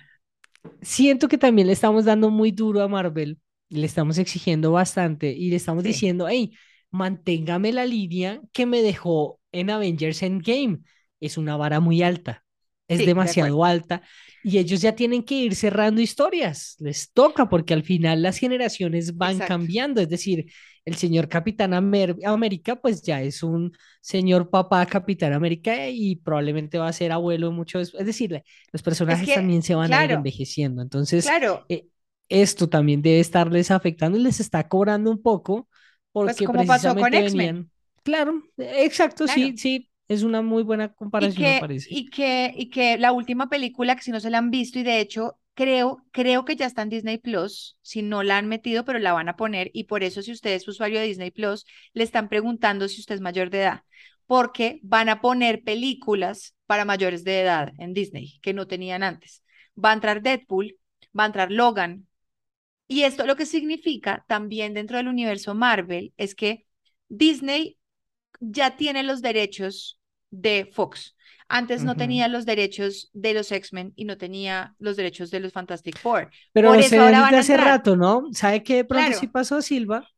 siento 0.82 1.28
que 1.28 1.38
también 1.38 1.66
le 1.68 1.74
estamos 1.74 2.06
dando 2.06 2.30
muy 2.30 2.52
duro 2.52 2.82
a 2.82 2.88
Marvel, 2.88 3.38
le 3.70 3.86
estamos 3.86 4.18
exigiendo 4.18 4.72
bastante 4.72 5.32
y 5.32 5.50
le 5.50 5.56
estamos 5.56 5.84
Sí, 5.84 5.84
diciendo, 5.84 6.28
hey, 6.28 6.52
manténgame 6.90 7.72
la 7.72 7.86
línea 7.86 8.42
que 8.52 8.66
me 8.66 8.82
dejó 8.82 9.40
en 9.52 9.70
Avengers 9.70 10.22
Endgame. 10.22 10.80
Es 11.20 11.38
una 11.38 11.56
vara 11.58 11.80
muy 11.80 12.02
alta, 12.02 12.44
es 12.88 13.04
sí, 13.04 13.12
de 13.14 13.22
acuerdo. 13.22 13.54
demasiado 13.54 13.64
alta 13.64 14.02
y 14.42 14.58
ellos 14.58 14.80
ya 14.80 14.94
tienen 14.94 15.22
que 15.24 15.34
ir 15.34 15.54
cerrando 15.54 16.00
historias, 16.00 16.76
les 16.80 17.12
toca 17.12 17.48
porque 17.48 17.74
al 17.74 17.82
final 17.82 18.22
las 18.22 18.38
generaciones 18.38 19.16
van 19.16 19.40
Exacto. 19.40 19.42
cambiando, 19.42 20.00
es 20.00 20.08
decir, 20.08 20.50
el 20.84 20.94
señor 20.96 21.28
Capitán 21.28 21.72
Amer- 21.74 22.16
América 22.24 22.76
pues 22.76 23.02
ya 23.02 23.20
es 23.22 23.42
un 23.42 23.72
señor 24.00 24.48
papá 24.50 24.86
Capitán 24.86 25.32
América 25.32 25.88
y 25.88 26.16
probablemente 26.16 26.78
va 26.78 26.88
a 26.88 26.92
ser 26.92 27.12
abuelo 27.12 27.52
mucho 27.52 27.78
después, 27.78 28.00
es 28.00 28.06
decir, 28.06 28.42
los 28.72 28.82
Es 28.82 28.82
personajes 28.82 29.26
que, 29.26 29.34
también 29.34 29.62
se 29.62 29.74
van 29.74 29.92
a 29.92 30.00
ir 30.02 30.12
envejeciendo, 30.12 30.82
entonces 30.82 31.26
claro, 31.26 31.66
eh, 31.68 31.86
esto 32.28 32.68
también 32.68 33.02
debe 33.02 33.20
estarles 33.20 33.70
afectando 33.70 34.18
y 34.18 34.22
les 34.22 34.40
está 34.40 34.68
cobrando 34.68 35.10
un 35.10 35.22
poco 35.22 35.68
pues 36.12 36.34
porque 36.34 36.44
como 36.44 36.66
pasó 36.66 36.94
con 36.96 37.14
X-Men, 37.14 37.70
claro, 38.02 38.42
exacto, 38.58 39.24
claro. 39.24 39.34
sí, 39.34 39.56
sí, 39.58 39.87
es 40.08 40.22
una 40.22 40.42
muy 40.42 40.62
buena 40.62 40.92
comparación 40.94 41.48
me 41.48 41.54
que, 41.54 41.60
parece. 41.60 41.88
y 41.90 42.10
que, 42.10 42.52
y 42.56 42.70
que 42.70 42.98
la 42.98 43.12
última 43.12 43.48
película, 43.48 43.94
que 43.96 44.02
si 44.02 44.10
no 44.10 44.20
se 44.20 44.30
la 44.30 44.38
han 44.38 44.50
visto, 44.50 44.78
y 44.78 44.82
de 44.82 45.00
hecho 45.00 45.38
creo, 45.54 46.04
creo 46.12 46.44
que 46.44 46.56
ya 46.56 46.66
está 46.66 46.82
en 46.82 46.88
Disney 46.88 47.18
Plus, 47.18 47.76
si 47.82 48.02
no 48.02 48.22
la 48.22 48.38
han 48.38 48.48
metido, 48.48 48.84
pero 48.84 48.98
la 48.98 49.12
van 49.12 49.28
a 49.28 49.36
poner, 49.36 49.70
y 49.74 49.84
por 49.84 50.02
eso 50.02 50.22
si 50.22 50.32
usted 50.32 50.52
es 50.52 50.66
usuario 50.66 51.00
de 51.00 51.06
Disney 51.06 51.30
Plus, 51.30 51.66
le 51.92 52.04
están 52.04 52.28
preguntando 52.28 52.88
si 52.88 53.00
usted 53.00 53.16
es 53.16 53.20
mayor 53.20 53.50
de 53.50 53.60
edad, 53.62 53.82
porque 54.26 54.80
van 54.82 55.08
a 55.08 55.20
poner 55.20 55.62
películas 55.62 56.54
para 56.66 56.84
mayores 56.84 57.24
de 57.24 57.40
edad 57.40 57.72
en 57.78 57.92
Disney, 57.92 58.38
que 58.40 58.54
no 58.54 58.66
tenían 58.66 59.02
antes. 59.02 59.42
Va 59.82 59.90
a 59.90 59.94
entrar 59.94 60.22
Deadpool, 60.22 60.76
va 61.18 61.24
a 61.24 61.26
entrar 61.26 61.50
Logan, 61.50 62.06
y 62.86 63.02
esto 63.02 63.26
lo 63.26 63.36
que 63.36 63.44
significa 63.44 64.24
también 64.28 64.72
dentro 64.72 64.96
del 64.96 65.08
universo 65.08 65.54
Marvel 65.54 66.14
es 66.16 66.34
que 66.34 66.66
Disney 67.08 67.78
ya 68.40 68.76
tiene 68.76 69.02
los 69.02 69.20
derechos 69.20 69.97
de 70.30 70.68
Fox. 70.72 71.16
Antes 71.48 71.84
no 71.84 71.96
Ujú. 71.96 71.96
tenía 71.96 72.28
los 72.28 72.44
derechos 72.46 73.10
de 73.14 73.34
los 73.34 73.50
X-Men 73.52 73.92
y 73.96 74.04
no 74.04 74.18
tenía 74.18 74.74
los 74.78 74.96
derechos 74.96 75.30
de 75.30 75.40
los 75.40 75.52
Fantastic 75.52 75.98
Four. 75.98 76.30
Pero 76.52 76.70
Por 76.70 76.80
eso 76.80 77.02
ahora 77.02 77.20
van 77.20 77.38
a 77.38 77.40
hace 77.40 77.56
entrar. 77.56 77.56
rato, 77.56 77.96
¿no? 77.96 78.24
¿Sabe 78.32 78.62
qué 78.62 78.76
de 78.76 78.84
pronto 78.84 79.12
sí 79.12 79.26
Claro, 79.26 79.28
pasó, 79.28 79.62
Silva? 79.62 80.08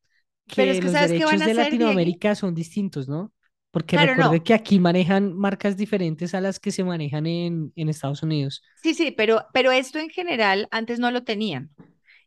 Pero 0.55 0.71
es 0.73 0.81
que 0.81 0.83
que 0.83 0.89
los 0.89 0.99
¿sabes 0.99 1.13
qué 1.15 1.25
van 1.25 1.43
derechos 1.43 1.45
a 1.45 1.49
de? 1.49 1.55
Latinoamérica 1.55 2.35
son 2.35 2.55
distintos, 2.55 3.09
¿no? 3.09 3.33
Porque 3.73 3.97
Claro, 3.97 4.17
recuerde 4.17 4.43
no. 4.43 4.45
que 4.45 4.55
aquí 4.55 4.81
manejan 4.81 5.37
marcas 5.37 5.77
diferentes 5.77 6.35
a 6.35 6.41
las 6.41 6.61
que 6.61 6.73
se 6.73 6.85
manejan 6.85 7.27
en, 7.27 7.73
en 7.77 7.89
Estados 7.89 8.23
Unidos. 8.23 8.63
Sí, 8.75 8.95
sí, 8.95 9.11
pero, 9.11 9.47
pero 9.53 9.71
esto 9.73 9.99
en 9.99 10.09
general 10.11 10.67
antes 10.71 10.99
no 10.99 11.11
lo 11.11 11.23
tenían. 11.25 11.71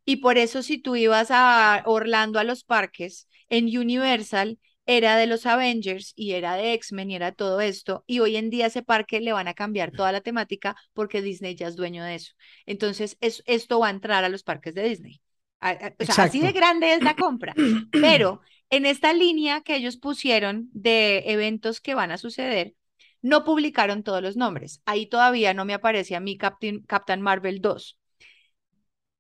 Y 0.06 0.18
por 0.18 0.38
eso 0.38 0.64
si 0.64 0.80
tú 0.82 0.96
ibas 0.96 1.30
a 1.32 1.84
Orlando 1.86 2.40
a 2.40 2.44
los 2.44 2.64
parques, 2.64 3.28
en 3.50 3.66
Universal 3.78 4.60
era 4.86 5.18
de 5.18 5.28
los 5.28 5.46
Avengers 5.46 6.14
y 6.16 6.34
era 6.34 6.56
de 6.56 6.74
X-Men 6.74 7.12
y 7.12 7.16
era 7.16 7.32
todo 7.32 7.62
esto. 7.62 8.04
Y 8.08 8.20
hoy 8.20 8.36
en 8.36 8.50
día 8.50 8.68
ese 8.68 8.84
parque 8.84 9.22
le 9.22 9.34
van 9.34 9.48
a 9.48 9.54
cambiar 9.54 9.92
toda 9.92 10.12
la 10.12 10.22
temática 10.22 10.76
porque 10.94 11.22
Disney 11.22 11.56
ya 11.56 11.68
es 11.68 11.76
dueño 11.76 12.04
de 12.04 12.16
eso. 12.16 12.34
Entonces 12.66 13.18
es, 13.22 13.44
esto 13.46 13.80
va 13.80 13.88
a 13.88 13.92
entrar 13.92 14.24
a 14.24 14.30
los 14.30 14.44
parques 14.44 14.76
de 14.76 14.84
Disney. 14.90 15.22
A- 15.62 15.70
a- 15.72 15.94
O 16.00 16.04
sea, 16.06 16.16
así 16.24 16.42
de 16.42 16.52
grande 16.52 16.94
es 16.94 17.04
la 17.04 17.16
compra. 17.18 17.58
Pero 18.00 18.42
en 18.70 18.86
esta 18.86 19.14
línea 19.14 19.62
que 19.62 19.76
ellos 19.76 19.98
pusieron 19.98 20.70
de 20.74 21.24
eventos 21.28 21.80
que 21.82 21.96
van 21.96 22.12
a 22.12 22.18
suceder, 22.18 22.76
no 23.22 23.44
publicaron 23.46 24.04
todos 24.04 24.22
los 24.22 24.36
nombres. 24.36 24.82
Ahí 24.86 25.06
todavía 25.08 25.54
no 25.54 25.64
me 25.66 25.74
aparece 25.74 26.16
a 26.16 26.20
mí 26.20 26.38
Captain, 26.38 26.82
Captain 26.84 27.22
Marvel 27.22 27.62
2 27.62 27.98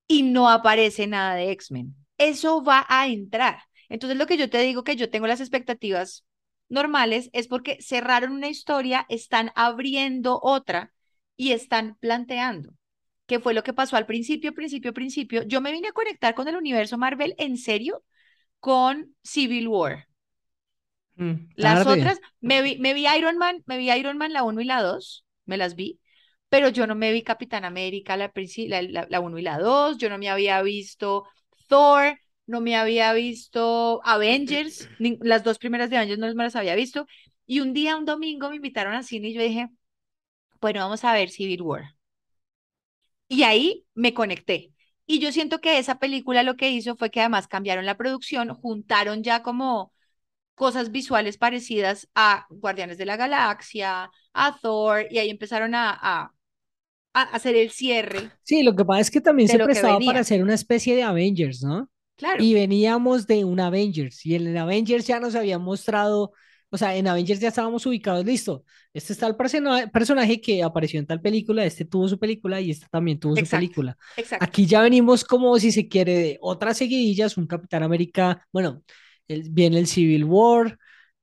y 0.07 0.23
no 0.23 0.49
aparece 0.49 1.07
nada 1.07 1.35
de 1.35 1.51
X-Men. 1.51 1.95
Eso 2.17 2.63
va 2.63 2.85
a 2.89 3.07
entrar. 3.07 3.59
Entonces, 3.93 4.17
lo 4.17 4.25
que 4.25 4.37
yo 4.37 4.49
te 4.49 4.59
digo 4.59 4.83
que 4.83 4.95
yo 4.95 5.09
tengo 5.11 5.27
las 5.27 5.39
expectativas 5.39 6.25
normales 6.69 7.29
es 7.33 7.47
porque 7.47 7.77
cerraron 7.81 8.31
una 8.33 8.49
historia, 8.49 9.05
están 9.09 9.51
abriendo 9.55 10.39
otra 10.41 10.93
y 11.37 11.51
están 11.51 11.95
planteando. 11.99 12.73
¿Qué 13.27 13.39
fue 13.39 13.53
lo 13.53 13.63
que 13.63 13.73
pasó 13.73 13.95
al 13.95 14.07
principio, 14.07 14.53
principio, 14.55 14.93
principio? 14.93 15.43
Yo 15.43 15.61
me 15.61 15.71
vine 15.71 15.89
a 15.89 15.93
conectar 15.93 16.33
con 16.35 16.47
el 16.47 16.57
universo 16.57 16.97
Marvel 16.97 17.35
en 17.37 17.57
serio 17.57 18.03
con 18.61 19.15
Civil 19.23 19.67
War. 19.67 20.07
Mm, 21.15 21.49
Las 21.55 21.85
otras, 21.85 22.19
me 22.41 22.61
vi, 22.61 22.77
me 22.79 22.93
vi 22.93 23.05
Iron 23.17 23.37
Man, 23.37 23.63
me 23.67 23.77
vi 23.77 23.91
Iron 23.91 24.17
Man 24.17 24.33
la 24.33 24.43
uno 24.43 24.61
y 24.61 24.65
la 24.65 24.81
2, 24.81 25.25
me 25.45 25.57
las 25.57 25.75
vi, 25.75 25.99
pero 26.49 26.69
yo 26.69 26.87
no 26.87 26.95
me 26.95 27.11
vi 27.11 27.21
Capitán 27.23 27.65
América 27.65 28.17
la, 28.17 28.31
la, 28.67 28.81
la, 28.81 29.07
la 29.09 29.19
1 29.19 29.37
y 29.37 29.41
la 29.43 29.59
2, 29.59 29.97
yo 29.97 30.09
no 30.09 30.17
me 30.17 30.29
había 30.29 30.61
visto 30.63 31.25
Thor, 31.67 32.19
no 32.47 32.61
me 32.61 32.75
había 32.75 33.13
visto 33.13 34.01
Avengers, 34.05 34.91
ni- 34.97 35.17
las 35.21 35.43
dos 35.43 35.59
primeras 35.59 35.89
de 35.89 35.97
Avengers 35.97 36.19
no 36.19 36.33
me 36.35 36.43
las 36.43 36.55
había 36.55 36.75
visto, 36.75 37.07
y 37.45 37.59
un 37.61 37.73
día, 37.73 37.97
un 37.97 38.05
domingo, 38.05 38.49
me 38.49 38.57
invitaron 38.57 38.93
al 38.93 39.03
cine 39.05 39.29
y 39.29 39.33
yo 39.33 39.41
dije, 39.41 39.69
bueno, 40.61 40.81
vamos 40.81 41.03
a 41.05 41.13
ver 41.13 41.29
Civil 41.31 41.61
War. 41.63 41.95
Y 43.27 43.43
ahí 43.43 43.85
me 43.95 44.13
conecté. 44.13 44.71
Y 45.05 45.19
yo 45.19 45.31
siento 45.31 45.59
que 45.59 45.77
esa 45.79 45.99
película 45.99 46.43
lo 46.43 46.55
que 46.55 46.69
hizo 46.71 46.95
fue 46.95 47.09
que 47.11 47.19
además 47.21 47.47
cambiaron 47.47 47.85
la 47.85 47.97
producción, 47.97 48.53
juntaron 48.53 49.23
ya 49.23 49.43
como 49.43 49.93
cosas 50.55 50.91
visuales 50.91 51.37
parecidas 51.37 52.09
a 52.15 52.47
Guardianes 52.49 52.97
de 52.97 53.05
la 53.07 53.17
Galaxia, 53.17 54.11
a 54.33 54.59
Thor, 54.61 55.07
y 55.11 55.19
ahí 55.19 55.29
empezaron 55.31 55.75
a, 55.75 55.91
a, 55.91 56.33
a 57.13 57.21
hacer 57.23 57.55
el 57.55 57.71
cierre 57.71 58.33
Sí, 58.43 58.63
lo 58.63 58.75
que 58.75 58.85
pasa 58.85 59.01
es 59.01 59.11
que 59.11 59.21
también 59.21 59.49
se 59.49 59.59
prestaba 59.59 60.03
para 60.03 60.19
hacer 60.21 60.41
una 60.43 60.53
especie 60.53 60.95
de 60.95 61.03
Avengers, 61.03 61.63
¿no? 61.63 61.89
Claro, 62.23 62.43
Y 62.43 62.53
veníamos 62.53 63.27
de 63.27 63.43
un 63.45 63.59
Avengers, 63.59 64.25
y 64.25 64.35
en 64.35 64.57
Avengers 64.57 65.05
ya 65.07 65.19
nos 65.19 65.35
habían 65.35 65.61
mostrado, 65.61 66.31
o 66.69 66.77
sea, 66.77 66.95
en 66.95 67.07
Avengers 67.07 67.39
ya 67.39 67.49
estábamos 67.49 67.85
ubicados, 67.85 68.25
listo. 68.25 68.63
Este 68.93 69.13
está 69.13 69.27
el 69.27 69.35
persona- 69.35 69.87
personaje 69.91 70.39
que 70.41 70.63
apareció 70.63 70.99
en 70.99 71.05
tal 71.05 71.21
película, 71.21 71.65
este 71.65 71.85
tuvo 71.85 72.07
su 72.07 72.17
película 72.19 72.61
y 72.61 72.71
este 72.71 72.87
también 72.89 73.19
tuvo 73.19 73.35
su 73.35 73.41
exacto, 73.41 73.57
película. 73.57 73.97
exacto. 74.17 74.45
Aquí 74.45 74.65
ya 74.65 74.81
venimos 74.81 75.23
como, 75.23 75.57
si 75.59 75.71
se 75.71 75.87
quiere, 75.87 76.13
de 76.17 76.37
otras 76.41 76.77
seguidillas, 76.77 77.37
un 77.37 77.47
Capitán 77.47 77.83
América, 77.83 78.45
bueno, 78.51 78.83
el- 79.27 79.49
viene 79.51 79.79
el 79.79 79.87
Civil 79.87 80.23
War, 80.25 80.77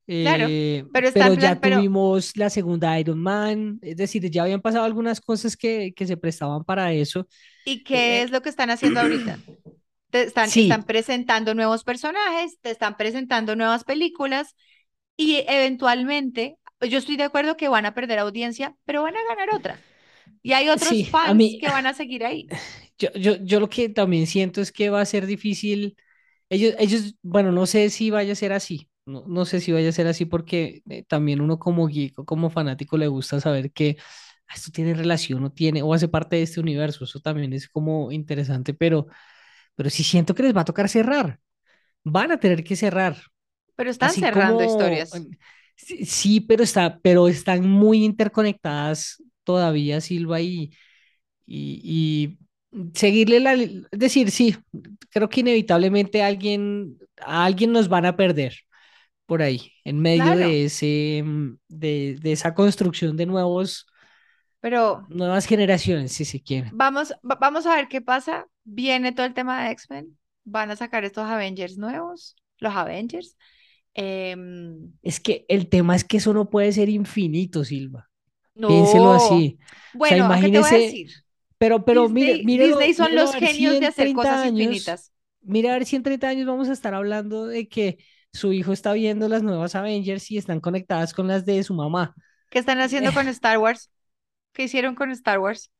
Claro, 0.06 0.46
eh, 0.48 0.84
pero 0.92 1.06
está 1.08 1.20
pero 1.20 1.34
en 1.34 1.40
ya 1.40 1.48
plan, 1.50 1.60
pero, 1.60 1.76
tuvimos 1.76 2.36
la 2.36 2.50
segunda 2.50 2.98
Iron 2.98 3.20
Man, 3.22 3.78
es 3.82 3.96
decir, 3.96 4.28
ya 4.30 4.42
habían 4.42 4.60
pasado 4.60 4.84
algunas 4.84 5.20
cosas 5.20 5.56
que, 5.56 5.92
que 5.94 6.06
se 6.06 6.16
prestaban 6.16 6.64
para 6.64 6.92
eso. 6.92 7.26
¿y 7.64 7.82
qué 7.84 8.20
Eh, 8.20 8.22
es 8.22 8.30
lo 8.32 8.42
que 8.42 8.48
están 8.48 8.70
haciendo 8.70 9.00
ahorita? 9.00 9.38
Te 10.10 10.22
están, 10.22 10.52
están 10.54 10.80
sí, 10.80 10.86
presentando 10.86 11.54
nuevos 11.54 11.84
personajes, 11.84 12.58
te 12.60 12.70
están 12.70 12.96
presentando 12.96 13.56
nuevas 13.56 13.84
películas 13.84 14.56
y 15.16 15.44
eventualmente, 15.48 16.56
yo 16.80 16.98
estoy 16.98 17.16
de 17.16 17.24
acuerdo 17.24 17.56
que 17.56 17.68
van 17.68 17.86
a 17.86 17.94
perder 17.94 18.18
audiencia, 18.18 18.74
pero 18.84 19.02
van 19.02 19.16
a 19.16 19.24
ganar 19.28 19.54
otra. 19.54 19.78
Y 20.42 20.52
hay 20.52 20.68
otros 20.68 20.88
sí, 20.88 21.04
fans 21.04 21.36
mí, 21.36 21.58
que 21.58 21.68
van 21.68 21.86
a 21.86 21.94
seguir 21.94 22.24
ahí. 22.24 22.46
yo, 22.98 23.10
yo, 23.14 23.36
yo 23.42 23.60
lo 23.60 23.68
que 23.68 23.88
también 23.88 24.26
siento 24.26 24.60
es 24.60 24.72
que 24.72 24.90
va 24.90 25.00
a 25.00 25.06
ser 25.06 25.26
difícil. 25.26 25.96
Ellos, 26.48 26.74
ellos, 26.78 27.14
bueno, 27.22 27.52
no 27.52 27.66
sé 27.66 27.90
si 27.90 28.10
vaya 28.10 28.32
a 28.32 28.36
ser 28.36 28.52
así. 28.52 28.88
No, 29.06 29.24
no 29.26 29.44
sé 29.44 29.60
si 29.60 29.72
vaya 29.72 29.88
a 29.88 29.92
ser 29.92 30.06
así 30.06 30.24
porque 30.24 30.82
eh, 30.88 31.04
también 31.04 31.40
uno 31.40 31.58
como 31.58 31.86
geek 31.88 32.18
o 32.20 32.24
como 32.24 32.50
fanático 32.50 32.96
le 32.98 33.08
gusta 33.08 33.40
saber 33.40 33.72
que 33.72 33.96
ah, 34.48 34.54
esto 34.54 34.70
tiene 34.72 34.94
relación 34.94 35.42
o 35.44 35.52
tiene 35.52 35.82
o 35.82 35.94
hace 35.94 36.08
parte 36.08 36.36
de 36.36 36.42
este 36.42 36.60
universo. 36.60 37.04
Eso 37.04 37.20
también 37.20 37.52
es 37.52 37.68
como 37.68 38.12
interesante, 38.12 38.74
pero, 38.74 39.06
pero 39.80 39.90
sí 39.90 40.04
siento 40.04 40.34
que 40.36 40.44
les 40.44 40.56
va 40.56 40.62
a 40.62 40.66
tocar 40.66 40.88
cerrar. 40.90 41.40
Van 42.04 42.32
a 42.32 42.40
tener 42.40 42.64
que 42.64 42.76
cerrar. 42.76 43.16
Pero 43.76 43.90
están 43.90 44.16
Así 44.16 44.22
cerrando 44.22 44.62
como, 44.64 44.64
historias. 44.64 45.26
sí, 45.76 46.04
sí, 46.06 46.40
pero 46.40 46.62
está, 46.64 46.98
pero 47.00 47.28
están 47.28 47.68
muy 47.68 48.04
interconectadas 48.04 49.22
todavía, 49.44 50.00
Silva, 50.00 50.40
y, 50.40 50.72
y, 51.46 52.38
y 52.72 52.90
seguirle 52.94 53.40
la, 53.40 53.54
es 53.54 53.82
decir, 53.92 54.30
sí, 54.30 54.56
creo 55.10 55.28
que 55.28 55.40
inevitablemente 55.40 56.22
alguien, 56.22 56.98
a 57.20 57.44
alguien 57.44 57.72
nos 57.72 57.88
van 57.88 58.06
a 58.06 58.16
perder 58.16 58.54
por 59.26 59.42
ahí, 59.42 59.72
en 59.84 60.00
medio 60.00 60.34
Claro, 60.34 60.36
de 60.36 60.64
ese, 60.66 61.22
mm, 61.24 61.56
de, 61.68 62.16
de 62.20 62.32
esa 62.32 62.54
construcción 62.54 63.16
de 63.16 63.26
nuevos, 63.26 63.86
pero 64.60 65.06
nuevas 65.08 65.46
generaciones, 65.46 66.12
si 66.12 66.24
se 66.24 66.42
quiere. 66.42 66.72
vamos, 66.72 67.12
va- 67.28 67.36
vamos 67.40 67.66
a 67.66 67.74
ver 67.76 67.88
qué 67.88 68.00
pasa. 68.00 68.46
Viene 68.64 69.12
todo 69.12 69.26
el 69.26 69.34
tema 69.34 69.64
de 69.64 69.70
X-Men. 69.72 70.18
Van 70.44 70.70
a 70.70 70.76
sacar 70.76 71.04
estos 71.04 71.24
Avengers 71.28 71.78
nuevos, 71.78 72.36
los 72.58 72.74
Avengers. 72.74 73.36
Em, 73.94 74.92
Es 75.02 75.20
que 75.20 75.44
el 75.48 75.68
tema 75.68 75.96
es 75.96 76.04
que 76.04 76.18
eso 76.18 76.32
no 76.34 76.50
puede 76.50 76.72
ser 76.72 76.88
infinito, 76.88 77.64
Silva. 77.64 78.08
Piénselo 78.66 79.12
no. 79.12 79.14
así. 79.14 79.58
O 80.02 80.06
sea, 80.06 80.16
Bueno, 80.18 80.24
aunque 80.26 80.48
te 80.50 80.58
voy 80.58 80.70
a 80.70 80.72
imagínese, 80.72 80.76
decir, 80.78 81.10
pero, 81.58 81.84
pero 81.84 82.08
mire, 82.08 82.34
Disney, 82.34 82.44
mírelo, 82.44 82.76
Disney 82.78 82.94
son 82.94 83.14
los 83.14 83.30
si 83.30 83.40
genios 83.40 83.78
de 83.80 83.86
hacer 83.86 84.04
30 84.04 84.12
cosas 84.12 84.40
años, 84.46 84.50
infinitas. 84.60 85.12
mira 85.42 85.70
a 85.70 85.74
ver 85.74 85.86
si 85.86 85.96
en 85.96 86.02
30 86.02 86.28
años 86.28 86.46
vamos 86.46 86.68
a 86.68 86.72
estar 86.72 86.94
hablando 86.94 87.46
de 87.46 87.68
que 87.68 87.98
su 88.32 88.52
hijo 88.52 88.72
está 88.72 88.92
viendo 88.92 89.28
las 89.28 89.42
nuevas 89.42 89.74
Avengers 89.74 90.30
y 90.30 90.38
están 90.38 90.60
conectadas 90.60 91.14
con 91.14 91.28
las 91.28 91.44
de 91.46 91.62
su 91.64 91.74
mamá. 91.74 92.14
¿Qué 92.50 92.58
están 92.58 92.80
haciendo 92.80 93.12
con 93.12 93.28
Star 93.28 93.58
Wars? 93.58 93.90
¿Qué 94.52 94.64
hicieron 94.64 94.94
con 94.94 95.10
Star 95.10 95.38
Wars? 95.38 95.70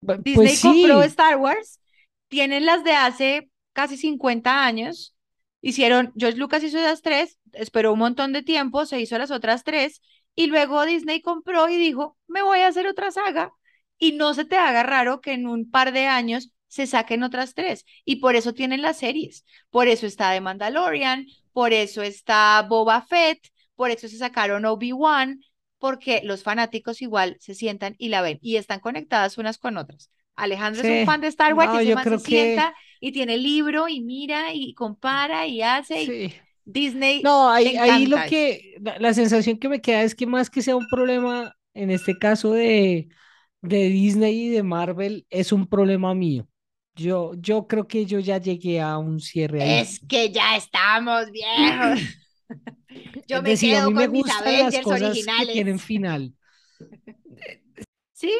Pues 0.00 0.22
Disney 0.22 0.56
compró 0.60 1.02
sí, 1.02 1.08
Star 1.08 1.36
Wars, 1.38 1.80
tienen 2.28 2.66
las 2.66 2.84
de 2.84 2.92
hace 2.92 3.50
casi 3.72 3.96
50 3.96 4.64
años. 4.64 5.14
Hicieron, 5.60 6.12
George 6.16 6.38
Lucas 6.38 6.62
hizo 6.62 6.78
las 6.78 7.02
tres, 7.02 7.38
esperó 7.52 7.92
un 7.92 7.98
montón 7.98 8.32
de 8.32 8.42
tiempo, 8.42 8.86
se 8.86 9.00
hizo 9.00 9.18
las 9.18 9.30
otras 9.30 9.64
tres, 9.64 10.00
y 10.34 10.46
luego 10.46 10.84
Disney 10.84 11.22
compró 11.22 11.68
y 11.68 11.76
dijo, 11.76 12.16
me 12.28 12.42
voy 12.42 12.60
a 12.60 12.68
hacer 12.68 12.86
otra 12.86 13.10
saga. 13.10 13.52
Y 13.98 14.12
no 14.12 14.34
se 14.34 14.44
te 14.44 14.56
haga 14.56 14.82
raro 14.82 15.22
que 15.22 15.32
en 15.32 15.46
un 15.46 15.70
par 15.70 15.92
de 15.92 16.06
años 16.06 16.52
se 16.68 16.86
saquen 16.86 17.22
otras 17.22 17.54
tres. 17.54 17.86
Y 18.04 18.16
por 18.16 18.36
eso 18.36 18.52
tienen 18.52 18.82
las 18.82 18.98
series. 18.98 19.44
Por 19.70 19.88
eso 19.88 20.06
está 20.06 20.32
The 20.32 20.42
Mandalorian, 20.42 21.26
por 21.52 21.72
eso 21.72 22.02
está 22.02 22.64
Boba 22.68 23.00
Fett, 23.00 23.40
por 23.74 23.90
eso 23.90 24.08
se 24.08 24.18
sacaron 24.18 24.66
Obi-Wan, 24.66 25.40
porque 25.78 26.20
los 26.24 26.42
fanáticos 26.42 27.02
igual 27.02 27.36
se 27.40 27.54
sientan 27.54 27.94
y 27.98 28.08
la 28.08 28.22
ven 28.22 28.38
y 28.42 28.56
están 28.56 28.80
conectadas 28.80 29.38
unas 29.38 29.58
con 29.58 29.76
otras. 29.76 30.10
Alejandro 30.34 30.82
es 30.82 30.90
un 30.90 31.02
fan 31.02 31.20
de 31.20 31.28
Star 31.28 31.54
Wars 31.54 31.72
y 31.82 31.88
no, 31.88 31.94
man 31.94 32.04
se 32.04 32.10
que 32.18 32.18
sienta 32.18 32.74
y 33.00 33.12
tiene 33.12 33.34
el 33.34 33.42
libro 33.42 33.88
y 33.88 34.02
mira 34.02 34.52
y 34.52 34.74
compara 34.74 35.46
y 35.46 35.62
hace 35.62 36.02
y. 36.02 36.34
Disney 36.64 37.22
No, 37.22 37.48
ahí, 37.50 37.76
ahí 37.76 38.06
lo 38.06 38.16
que, 38.24 38.76
la, 38.80 38.98
la 38.98 39.14
sensación 39.14 39.58
que 39.58 39.68
me 39.68 39.80
queda 39.80 40.02
es 40.02 40.14
que 40.14 40.26
más 40.26 40.50
que 40.50 40.62
sea 40.62 40.76
un 40.76 40.86
problema, 40.88 41.56
en 41.74 41.90
este 41.90 42.18
caso 42.18 42.52
de, 42.52 43.08
de 43.62 43.88
Disney 43.88 44.46
y 44.46 44.48
de 44.50 44.62
Marvel, 44.62 45.26
es 45.30 45.52
un 45.52 45.66
problema 45.66 46.14
mío. 46.14 46.48
Yo, 46.94 47.32
yo 47.36 47.66
creo 47.66 47.86
que 47.86 48.06
yo 48.06 48.18
ya 48.20 48.38
llegué 48.38 48.80
a 48.80 48.98
un 48.98 49.20
cierre 49.20 49.62
ahí. 49.62 49.80
Es 49.80 50.00
que 50.08 50.30
ya 50.30 50.56
estamos 50.56 51.30
viejos. 51.30 52.00
Yo 53.28 53.42
me 53.42 53.56
decir, 53.56 53.76
a 53.76 53.80
quedo 53.80 53.82
mí 53.82 53.94
me 53.94 54.08
con 54.08 54.10
mis 54.10 54.36
las 54.42 54.78
cosas 54.80 55.30
que 55.32 55.46
tienen 55.46 55.78
originales. 55.78 55.78
final. 55.78 56.34
Sí, 58.12 58.32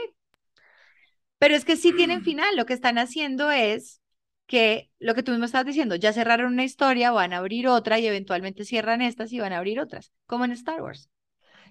pero 1.38 1.54
es 1.54 1.64
que 1.64 1.76
sí 1.76 1.92
tienen 1.92 2.22
final. 2.22 2.56
Lo 2.56 2.66
que 2.66 2.74
están 2.74 2.98
haciendo 2.98 3.50
es 3.50 4.00
que 4.46 4.90
lo 4.98 5.14
que 5.14 5.22
tú 5.22 5.32
mismo 5.32 5.46
estabas 5.46 5.66
diciendo, 5.66 5.96
ya 5.96 6.12
cerraron 6.12 6.52
una 6.52 6.64
historia, 6.64 7.10
van 7.10 7.32
a 7.32 7.38
abrir 7.38 7.68
otra 7.68 7.98
y 7.98 8.06
eventualmente 8.06 8.64
cierran 8.64 9.02
estas 9.02 9.32
y 9.32 9.40
van 9.40 9.52
a 9.52 9.58
abrir 9.58 9.80
otras, 9.80 10.12
como 10.26 10.44
en 10.44 10.52
Star 10.52 10.82
Wars. 10.82 11.10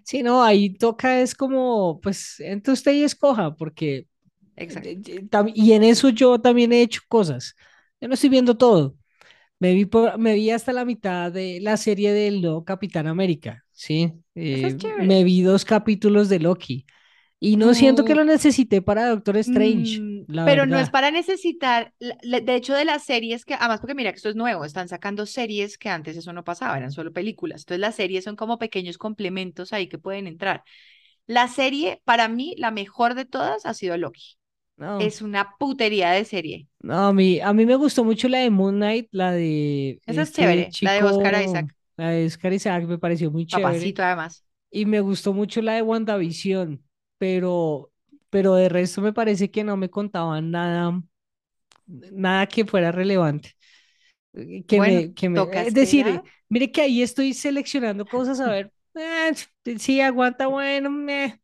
Sí, 0.04 0.22
no, 0.24 0.44
ahí 0.44 0.74
toca 0.78 1.20
es 1.22 1.34
como, 1.36 2.00
pues, 2.02 2.40
entre 2.40 2.74
usted 2.74 2.94
y 2.94 3.04
escoja, 3.04 3.56
porque, 3.56 4.08
Exacto. 4.58 4.90
eh, 4.90 5.02
eh, 5.08 5.24
tam- 5.30 5.52
y 5.56 5.74
en 5.74 5.84
eso 5.84 6.10
yo 6.10 6.40
también 6.42 6.74
he 6.74 6.82
hecho 6.82 7.02
cosas. 7.08 7.56
Yo 8.02 8.08
no 8.08 8.14
estoy 8.16 8.30
viendo 8.30 8.58
todo. 8.58 8.98
Me 9.66 9.74
vi, 9.74 9.86
por- 9.86 10.18
me 10.20 10.36
vi 10.36 10.52
hasta 10.52 10.74
la 10.74 10.86
mitad 10.86 11.32
de 11.32 11.60
la 11.62 11.78
serie 11.78 12.14
del 12.14 12.42
nuevo 12.42 12.64
Capitán 12.66 13.08
América, 13.08 13.66
¿sí? 13.72 14.14
Es 14.50 14.76
Eh, 14.76 14.78
chévere. 14.78 15.20
me 15.20 15.24
vi 15.24 15.42
dos 15.42 15.66
capítulos 15.66 16.30
de 16.30 16.40
Loki 16.40 16.86
y 17.40 17.58
no 17.58 17.74
siento 17.76 18.06
que 18.06 18.16
lo 18.16 18.26
necesité 18.26 18.82
para 18.82 19.10
Doctor 19.10 19.38
Strange, 19.38 20.02
Mm, 20.04 20.26
pero 20.44 20.66
no 20.66 20.80
es 20.80 20.90
verdad. 20.90 20.90
para 20.90 21.12
necesitar, 21.12 21.94
de 22.00 22.56
hecho 22.56 22.74
de 22.74 22.86
las 22.86 23.04
series 23.06 23.46
que, 23.46 23.54
además 23.54 23.80
porque 23.80 23.94
mira 23.96 24.12
que 24.12 24.18
esto 24.18 24.30
es 24.30 24.36
nuevo, 24.36 24.66
están 24.66 24.88
sacando 24.90 25.26
series 25.26 25.78
que 25.78 25.90
antes 25.90 26.18
eso 26.18 26.34
no 26.34 26.44
pasaba, 26.44 26.78
eran 26.78 26.92
solo 26.92 27.14
películas, 27.14 27.62
entonces 27.62 27.80
las 27.82 27.96
series 27.96 28.24
son 28.24 28.36
como 28.36 28.58
pequeños 28.58 28.98
complementos 28.98 29.72
ahí 29.74 29.88
que 29.88 30.00
pueden 30.00 30.26
entrar. 30.28 30.64
La 31.28 31.48
serie, 31.50 32.02
para 32.06 32.28
mí, 32.30 32.56
la 32.58 32.72
mejor 32.72 33.16
de 33.16 33.26
todas 33.26 33.66
ha 33.66 33.74
sido 33.76 33.98
Loki. 33.98 34.38
No, 34.78 35.14
Es 35.14 35.22
una 35.22 35.56
putería 35.58 36.12
de 36.12 36.26
serie. 36.26 36.68
no, 36.82 37.08
a 37.08 37.14
mí, 37.14 37.40
a 37.40 37.54
mí 37.54 37.66
me 37.66 37.76
gustó 37.76 38.04
mucho 38.04 38.28
la 38.30 38.40
de 38.40 38.50
Moon 38.50 38.76
Knight, 38.76 39.08
la 39.12 39.32
de 39.32 40.02
Esa 40.08 40.24
es 40.24 40.32
este 40.32 40.32
chévere, 40.32 40.76
la 40.82 40.94
de 40.94 41.04
Oscar 41.04 41.36
Isaac, 41.36 41.76
la 41.98 42.10
de 42.12 42.26
Oscar 42.26 42.54
Isaac, 42.54 42.86
me 42.86 42.98
pareció 42.98 43.32
muy 43.32 43.46
chévere. 43.46 43.80
papacito 43.82 44.04
además. 44.04 44.44
Y 44.72 44.86
me 44.86 45.02
gustó 45.02 45.34
mucho 45.34 45.62
la 45.62 45.74
de 45.76 45.82
WandaVision, 45.84 46.84
pero, 47.18 47.92
pero 48.30 48.56
de 48.56 48.70
resto 48.70 49.02
me 49.02 49.14
parece 49.14 49.52
que 49.52 49.64
no 49.64 49.78
me 49.78 49.90
contaban 49.90 50.52
nada, 50.52 51.02
nada 51.88 52.48
que 52.48 52.66
fuera 52.66 52.92
relevante. 52.92 53.56
eh, 54.34 54.64
Que 54.68 54.82
Bueno, 54.82 54.82
me, 54.82 55.14
que 55.16 55.30
me, 55.30 55.42
toca 55.42 55.62
es 55.68 55.74
decir, 55.74 56.06
esperar. 56.06 56.24
mire 56.50 56.72
que 56.72 56.82
ahí 56.84 57.02
estoy 57.04 57.34
seleccionando 57.34 58.08
cosas 58.08 58.40
a 58.42 58.52
ver, 58.52 58.74
eh, 58.96 59.34
si 59.80 60.02
aguanta, 60.02 60.48
bueno, 60.48 60.90
meh, 60.92 61.40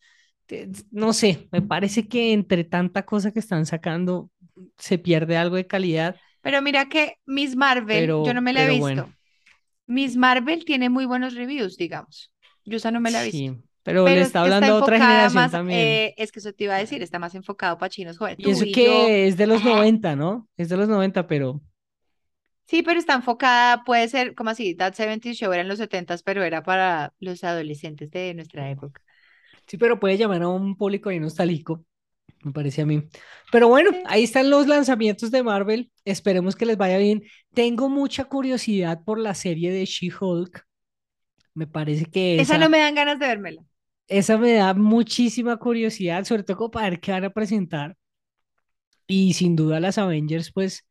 no 0.92 1.14
sé, 1.14 1.48
me 1.52 1.62
parece 1.62 2.08
que 2.08 2.34
entre 2.34 2.64
tanta 2.64 3.06
cosa 3.06 3.32
que 3.32 3.40
están 3.40 3.66
sacando 3.66 4.30
se 4.78 4.98
pierde 5.00 5.38
algo 5.38 5.56
de 5.56 5.68
calidad, 5.68 6.22
Pero 6.42 6.62
mira 6.62 6.90
que 6.90 7.18
Miss 7.26 7.56
Marvel, 7.56 8.18
yo 8.22 8.34
no 8.34 8.42
me 8.42 8.54
la 8.54 8.66
he 8.66 8.68
visto. 8.68 8.80
bueno, 8.80 9.16
Miss 9.88 10.16
Marvel 10.18 10.66
tiene 10.66 10.90
muy 10.90 11.06
buenos 11.06 11.36
reviews, 11.36 11.78
digamos. 11.78 12.32
Yo 12.66 12.78
esa 12.78 12.92
no 12.92 13.00
me 13.02 13.12
la 13.12 13.22
he 13.22 13.26
visto. 13.26 13.38
sí, 13.38 13.52
pero 13.84 14.10
le 14.10 14.16
Pero 14.16 14.22
está 14.22 14.42
está 14.42 14.42
hablando 14.42 14.74
a 14.74 14.76
otra 14.78 15.00
generación 15.00 15.34
más, 15.34 15.52
también. 15.52 15.80
eh, 15.80 16.14
es 16.18 16.32
que 16.32 16.40
eso 16.40 16.54
te 16.54 16.66
iba 16.66 16.76
a 16.76 16.80
decir, 16.80 17.02
está 17.04 17.20
más 17.20 17.36
enfocado 17.36 17.78
para 17.78 17.90
chinos 17.90 18.18
jóvenes. 18.18 18.38
Y 18.38 18.50
eso 18.52 18.66
y 18.66 18.76
yo, 18.76 19.16
que 19.16 19.28
es 19.28 19.38
de 19.38 19.48
los 19.48 19.64
ah, 19.64 19.66
90, 19.66 20.16
¿no? 20.16 20.50
Es 20.58 20.70
de 20.70 20.78
los 20.78 20.88
90, 20.90 21.28
pero... 21.28 21.62
sí, 22.66 22.84
pero 22.84 23.00
está 23.00 23.16
enfocada, 23.16 23.84
puede 23.84 24.08
ser 24.08 24.36
como 24.36 24.50
así, 24.52 24.76
That 24.76 24.94
70 24.94 25.34
Show 25.34 25.52
era 25.52 25.62
en 25.62 25.68
los 25.68 25.80
70s, 25.80 26.24
pero 26.24 26.44
era 26.44 26.64
para 26.64 27.14
los 27.20 27.44
adolescentes 27.44 28.10
de 28.12 28.34
nuestra 28.34 28.70
época. 28.70 29.02
Sí, 29.72 29.78
pero 29.78 29.98
puede 30.02 30.18
llamar 30.18 30.42
a 30.42 30.50
un 30.50 30.76
público 30.76 31.08
ahí 31.08 31.18
nostálgico, 31.22 31.86
me 32.44 32.52
parece 32.52 32.82
a 32.82 32.86
mí. 32.86 33.04
Pero 33.54 33.70
bueno, 33.70 33.92
ahí 34.06 34.26
están 34.26 34.50
los 34.50 34.68
lanzamientos 34.68 35.32
de 35.32 35.44
Marvel. 35.44 35.90
Esperemos 36.04 36.58
que 36.58 36.66
les 36.66 36.76
vaya 36.76 36.98
bien. 36.98 37.24
Tengo 37.54 37.88
mucha 37.88 38.26
curiosidad 38.26 39.02
por 39.06 39.18
la 39.18 39.34
serie 39.34 39.72
de 39.72 39.86
She-Hulk. 39.86 40.66
Me 41.54 41.68
parece 41.68 42.06
que 42.06 42.42
Esa 42.42 42.58
no 42.58 42.70
me 42.70 42.80
dan 42.80 42.96
ganas 42.96 43.18
de 43.18 43.28
vérmela. 43.28 43.62
esa 44.10 44.38
me 44.38 44.52
da 44.56 44.74
muchísima 44.74 45.56
curiosidad, 45.56 46.26
sobre 46.26 46.44
todo 46.44 46.70
para 46.70 46.90
ver 46.90 47.00
qué 47.00 47.14
van 47.14 47.24
a 47.24 47.30
presentar. 47.30 47.96
Y 49.08 49.34
sin 49.34 49.56
duda 49.56 49.80
las 49.80 49.98
Avengers, 49.98 50.52
pues 50.52 50.86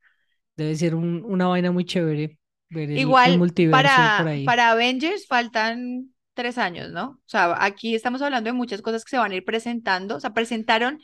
debe 0.57 0.75
ser 0.77 0.95
un- 0.95 1.23
una 1.25 1.49
vaina 1.49 1.71
muy 1.71 1.85
chévere 1.85 2.39
ver 2.71 2.91
el, 2.91 2.93
el 2.93 2.99
Igual 3.01 3.39
multiverso 3.39 3.83
por 4.17 4.27
para, 4.27 4.27
ahí. 4.27 4.45
para 4.47 4.71
Avengers 4.71 5.27
faltan 5.27 6.15
tres 6.35 6.59
años, 6.59 6.91
¿no? 6.93 7.05
O 7.11 7.29
sea, 7.29 7.57
aquí 7.65 7.95
estamos 7.95 8.23
hablando 8.23 8.49
de 8.51 8.55
muchas 8.55 8.83
cosas 8.83 9.05
que 9.05 9.11
se 9.11 9.19
van 9.19 9.33
a 9.33 9.37
ir 9.37 9.45
presentando. 9.45 10.17
O 10.17 10.21
sea, 10.21 10.33
presentaron 10.35 11.01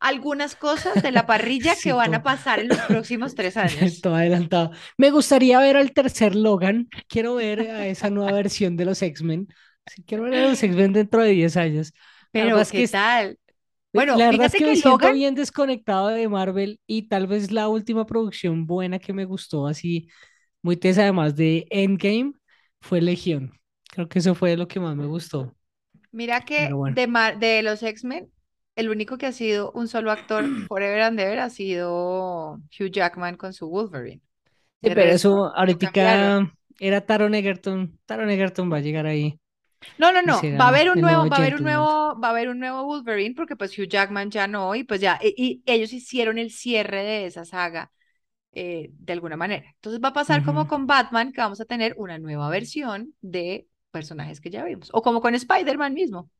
algunas 0.00 0.56
cosas 0.56 1.02
de 1.02 1.12
la 1.12 1.26
parrilla 1.26 1.80
que 1.80 1.92
Sí, 1.92 1.92
van 1.92 2.14
a 2.14 2.22
pasar 2.22 2.60
en 2.60 2.68
los 2.68 2.80
próximos 2.82 3.34
tres 3.34 3.56
años. 3.56 4.00
todo 4.00 4.14
adelantado. 4.16 4.70
Me 4.98 5.10
gustaría 5.10 5.60
ver 5.60 5.76
al 5.76 5.92
tercer 5.92 6.34
Logan. 6.34 6.88
Quiero 7.08 7.34
ver 7.36 7.60
a 7.62 7.86
esa 7.88 8.10
nueva 8.10 8.32
versión 8.32 8.76
de 8.76 8.84
los 8.84 9.02
X-Men. 9.02 9.48
Sí, 9.86 10.02
quiero 10.04 10.24
ver 10.24 10.34
a 10.34 10.48
los 10.50 10.62
X-Men 10.62 10.92
dentro 10.92 11.22
de 11.22 11.30
10 11.30 11.56
años. 11.56 11.92
Pero, 12.32 12.56
que 12.70 12.78
¿qué 12.78 12.82
es- 12.84 12.90
tal? 12.92 13.38
Bueno, 13.92 14.16
la 14.16 14.26
verdad 14.26 14.46
es 14.46 14.52
que 14.52 14.58
que 14.58 14.66
me 14.66 14.76
siento 14.76 14.90
Logan, 14.90 15.14
bien 15.14 15.34
desconectado 15.34 16.08
de 16.08 16.28
Marvel 16.28 16.80
y 16.86 17.08
tal 17.08 17.26
vez 17.26 17.50
la 17.50 17.68
última 17.68 18.04
producción 18.06 18.66
buena 18.66 18.98
que 18.98 19.12
me 19.14 19.24
gustó 19.24 19.66
así 19.66 20.08
muy 20.62 20.76
tesa 20.76 21.02
además 21.02 21.36
de 21.36 21.66
Endgame 21.70 22.32
fue 22.82 23.00
Legión. 23.00 23.52
Creo 23.96 24.08
que 24.08 24.20
eso 24.20 24.36
fue 24.36 24.56
lo 24.56 24.68
que 24.68 24.78
más 24.78 24.94
me 24.96 25.06
gustó. 25.06 25.52
mira 26.12 26.44
que 26.44 26.74
bueno. 26.74 26.96
de, 26.96 27.06
Mar- 27.06 27.38
de 27.38 27.62
los 27.62 27.82
X-Men, 27.82 28.32
el 28.76 28.90
único 28.90 29.18
que 29.18 29.26
ha 29.26 29.32
sido 29.32 29.72
un 29.72 29.88
solo 29.88 30.10
actor 30.10 30.52
forever 30.66 31.02
and 31.02 31.20
ever 31.20 31.38
ha 31.40 31.50
sido 31.50 32.54
Hugh 32.78 32.90
Jackman 32.90 33.36
con 33.36 33.52
su 33.52 33.68
Wolverine. 33.68 34.22
Sí, 34.82 34.90
pero 34.90 35.10
eso 35.10 35.52
ahorita 35.56 35.90
era 36.78 37.00
Taron 37.06 37.34
Egerton. 37.34 37.98
Taron 38.06 38.30
Egerton 38.30 38.72
va 38.72 38.76
a 38.78 38.80
llegar 38.80 39.06
ahí 39.06 39.38
No, 39.98 40.12
no, 40.12 40.20
no, 40.22 40.50
va 40.58 40.66
a 40.66 40.68
haber 40.68 40.90
un 40.90 41.00
el 41.00 41.06
nuevo, 41.06 41.26
nuevo 41.26 41.28
va 41.28 41.36
a 41.36 41.38
haber 41.38 41.54
un 41.54 41.62
nuevo, 41.62 42.18
va 42.20 42.28
a 42.28 42.30
haber 42.30 42.48
un 42.50 42.58
nuevo 42.58 42.84
Wolverine 42.84 43.34
porque 43.34 43.56
pues 43.56 43.78
Hugh 43.78 43.88
Jackman 43.88 44.30
ya 44.30 44.46
no, 44.46 44.74
y 44.74 44.84
pues 44.84 45.00
ya, 45.00 45.18
y, 45.22 45.34
y 45.36 45.62
ellos 45.66 45.92
hicieron 45.94 46.38
el 46.38 46.50
cierre 46.50 47.02
de 47.02 47.26
esa 47.26 47.44
saga 47.46 47.90
eh, 48.52 48.90
de 48.92 49.12
alguna 49.14 49.36
manera. 49.36 49.66
Entonces 49.76 50.00
va 50.02 50.08
a 50.10 50.12
pasar 50.14 50.42
como 50.44 50.66
con 50.66 50.86
Batman, 50.86 51.32
que 51.32 51.40
vamos 51.42 51.60
a 51.60 51.66
tener 51.66 51.94
una 51.98 52.18
nueva 52.18 52.50
versión 52.50 53.14
de 53.22 53.68
personajes 53.90 54.40
que 54.40 54.50
ya 54.50 54.64
vimos, 54.64 54.90
o 54.92 55.02
como 55.02 55.20
con 55.20 55.34
Spider-Man 55.34 55.94
mismo. 55.94 56.30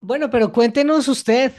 Bueno, 0.00 0.30
pero 0.30 0.52
cuéntenos 0.52 1.08
usted 1.08 1.52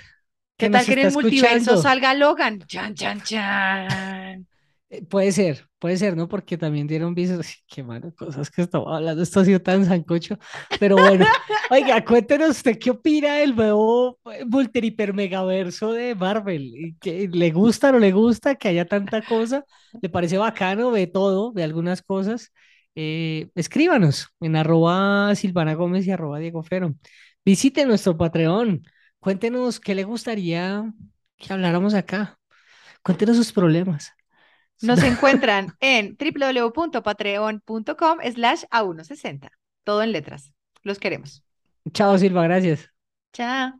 ¿Qué 0.57 0.69
tal 0.69 0.85
que 0.85 0.93
en 0.93 0.99
el 0.99 1.11
multiverso 1.11 1.75
escuchando. 1.75 1.77
salga 1.77 2.13
Logan? 2.13 2.59
Chan, 2.67 2.95
chan, 2.95 3.21
chan. 3.21 4.47
Eh, 4.89 5.03
Puede 5.03 5.31
ser, 5.31 5.67
puede 5.79 5.97
ser, 5.97 6.15
¿no? 6.15 6.27
Porque 6.27 6.57
también 6.59 6.85
dieron 6.88 7.15
visos. 7.15 7.39
Ay, 7.47 7.55
Qué 7.67 7.83
malas 7.83 8.13
cosas 8.13 8.51
que 8.51 8.61
estamos 8.61 8.88
hablando. 8.95 9.23
Esto 9.23 9.39
ha 9.39 9.45
sido 9.45 9.59
tan 9.61 9.83
sancocho. 9.85 10.38
Pero 10.79 10.95
bueno, 10.97 11.25
oiga, 11.71 12.05
cuéntenos 12.05 12.49
usted 12.51 12.77
qué 12.79 12.91
opina 12.91 13.35
del 13.38 13.55
nuevo 13.55 14.19
eh, 14.31 14.45
multi 14.45 14.79
hiper 14.85 15.13
megaverso 15.13 15.91
de 15.91 16.13
Marvel. 16.15 16.61
¿Y 16.75 16.95
¿Que 16.99 17.27
le 17.27 17.51
gusta 17.51 17.89
o 17.89 17.93
no 17.93 17.99
le 17.99 18.11
gusta 18.11 18.55
que 18.55 18.67
haya 18.67 18.85
tanta 18.85 19.23
cosa? 19.23 19.65
¿Le 20.01 20.09
parece 20.09 20.38
bacano? 20.38 20.91
Ve 20.91 21.07
todo, 21.07 21.51
ve 21.51 21.63
algunas 21.63 22.03
cosas. 22.03 22.51
Eh, 22.95 23.49
escríbanos 23.55 24.29
en 24.39 24.55
arroba 24.55 25.36
Silvana 25.36 25.75
Gómez 25.75 26.08
y 26.08 26.12
arroba 26.12 26.39
Diego 26.39 26.63
Fero. 26.63 26.95
Visite 27.43 27.86
nuestro 27.86 28.17
Patreon. 28.17 28.84
Cuéntenos 29.19 29.79
qué 29.79 29.95
le 29.95 30.03
gustaría 30.03 30.91
que 31.38 31.53
habláramos 31.53 31.93
acá. 31.93 32.39
Cuéntenos 33.03 33.38
sus 33.38 33.51
problemas. 33.51 34.13
Nos 34.81 34.99
encuentran 35.03 35.73
en 35.79 36.17
www.patreon.com 36.17 38.19
slash 38.34 38.63
a160. 38.71 39.49
Todo 39.84 40.03
en 40.03 40.12
letras. 40.12 40.53
Los 40.84 40.99
queremos. 40.99 41.43
Chao, 41.93 42.17
Silva, 42.17 42.43
gracias. 42.43 42.89
Chao. 43.34 43.79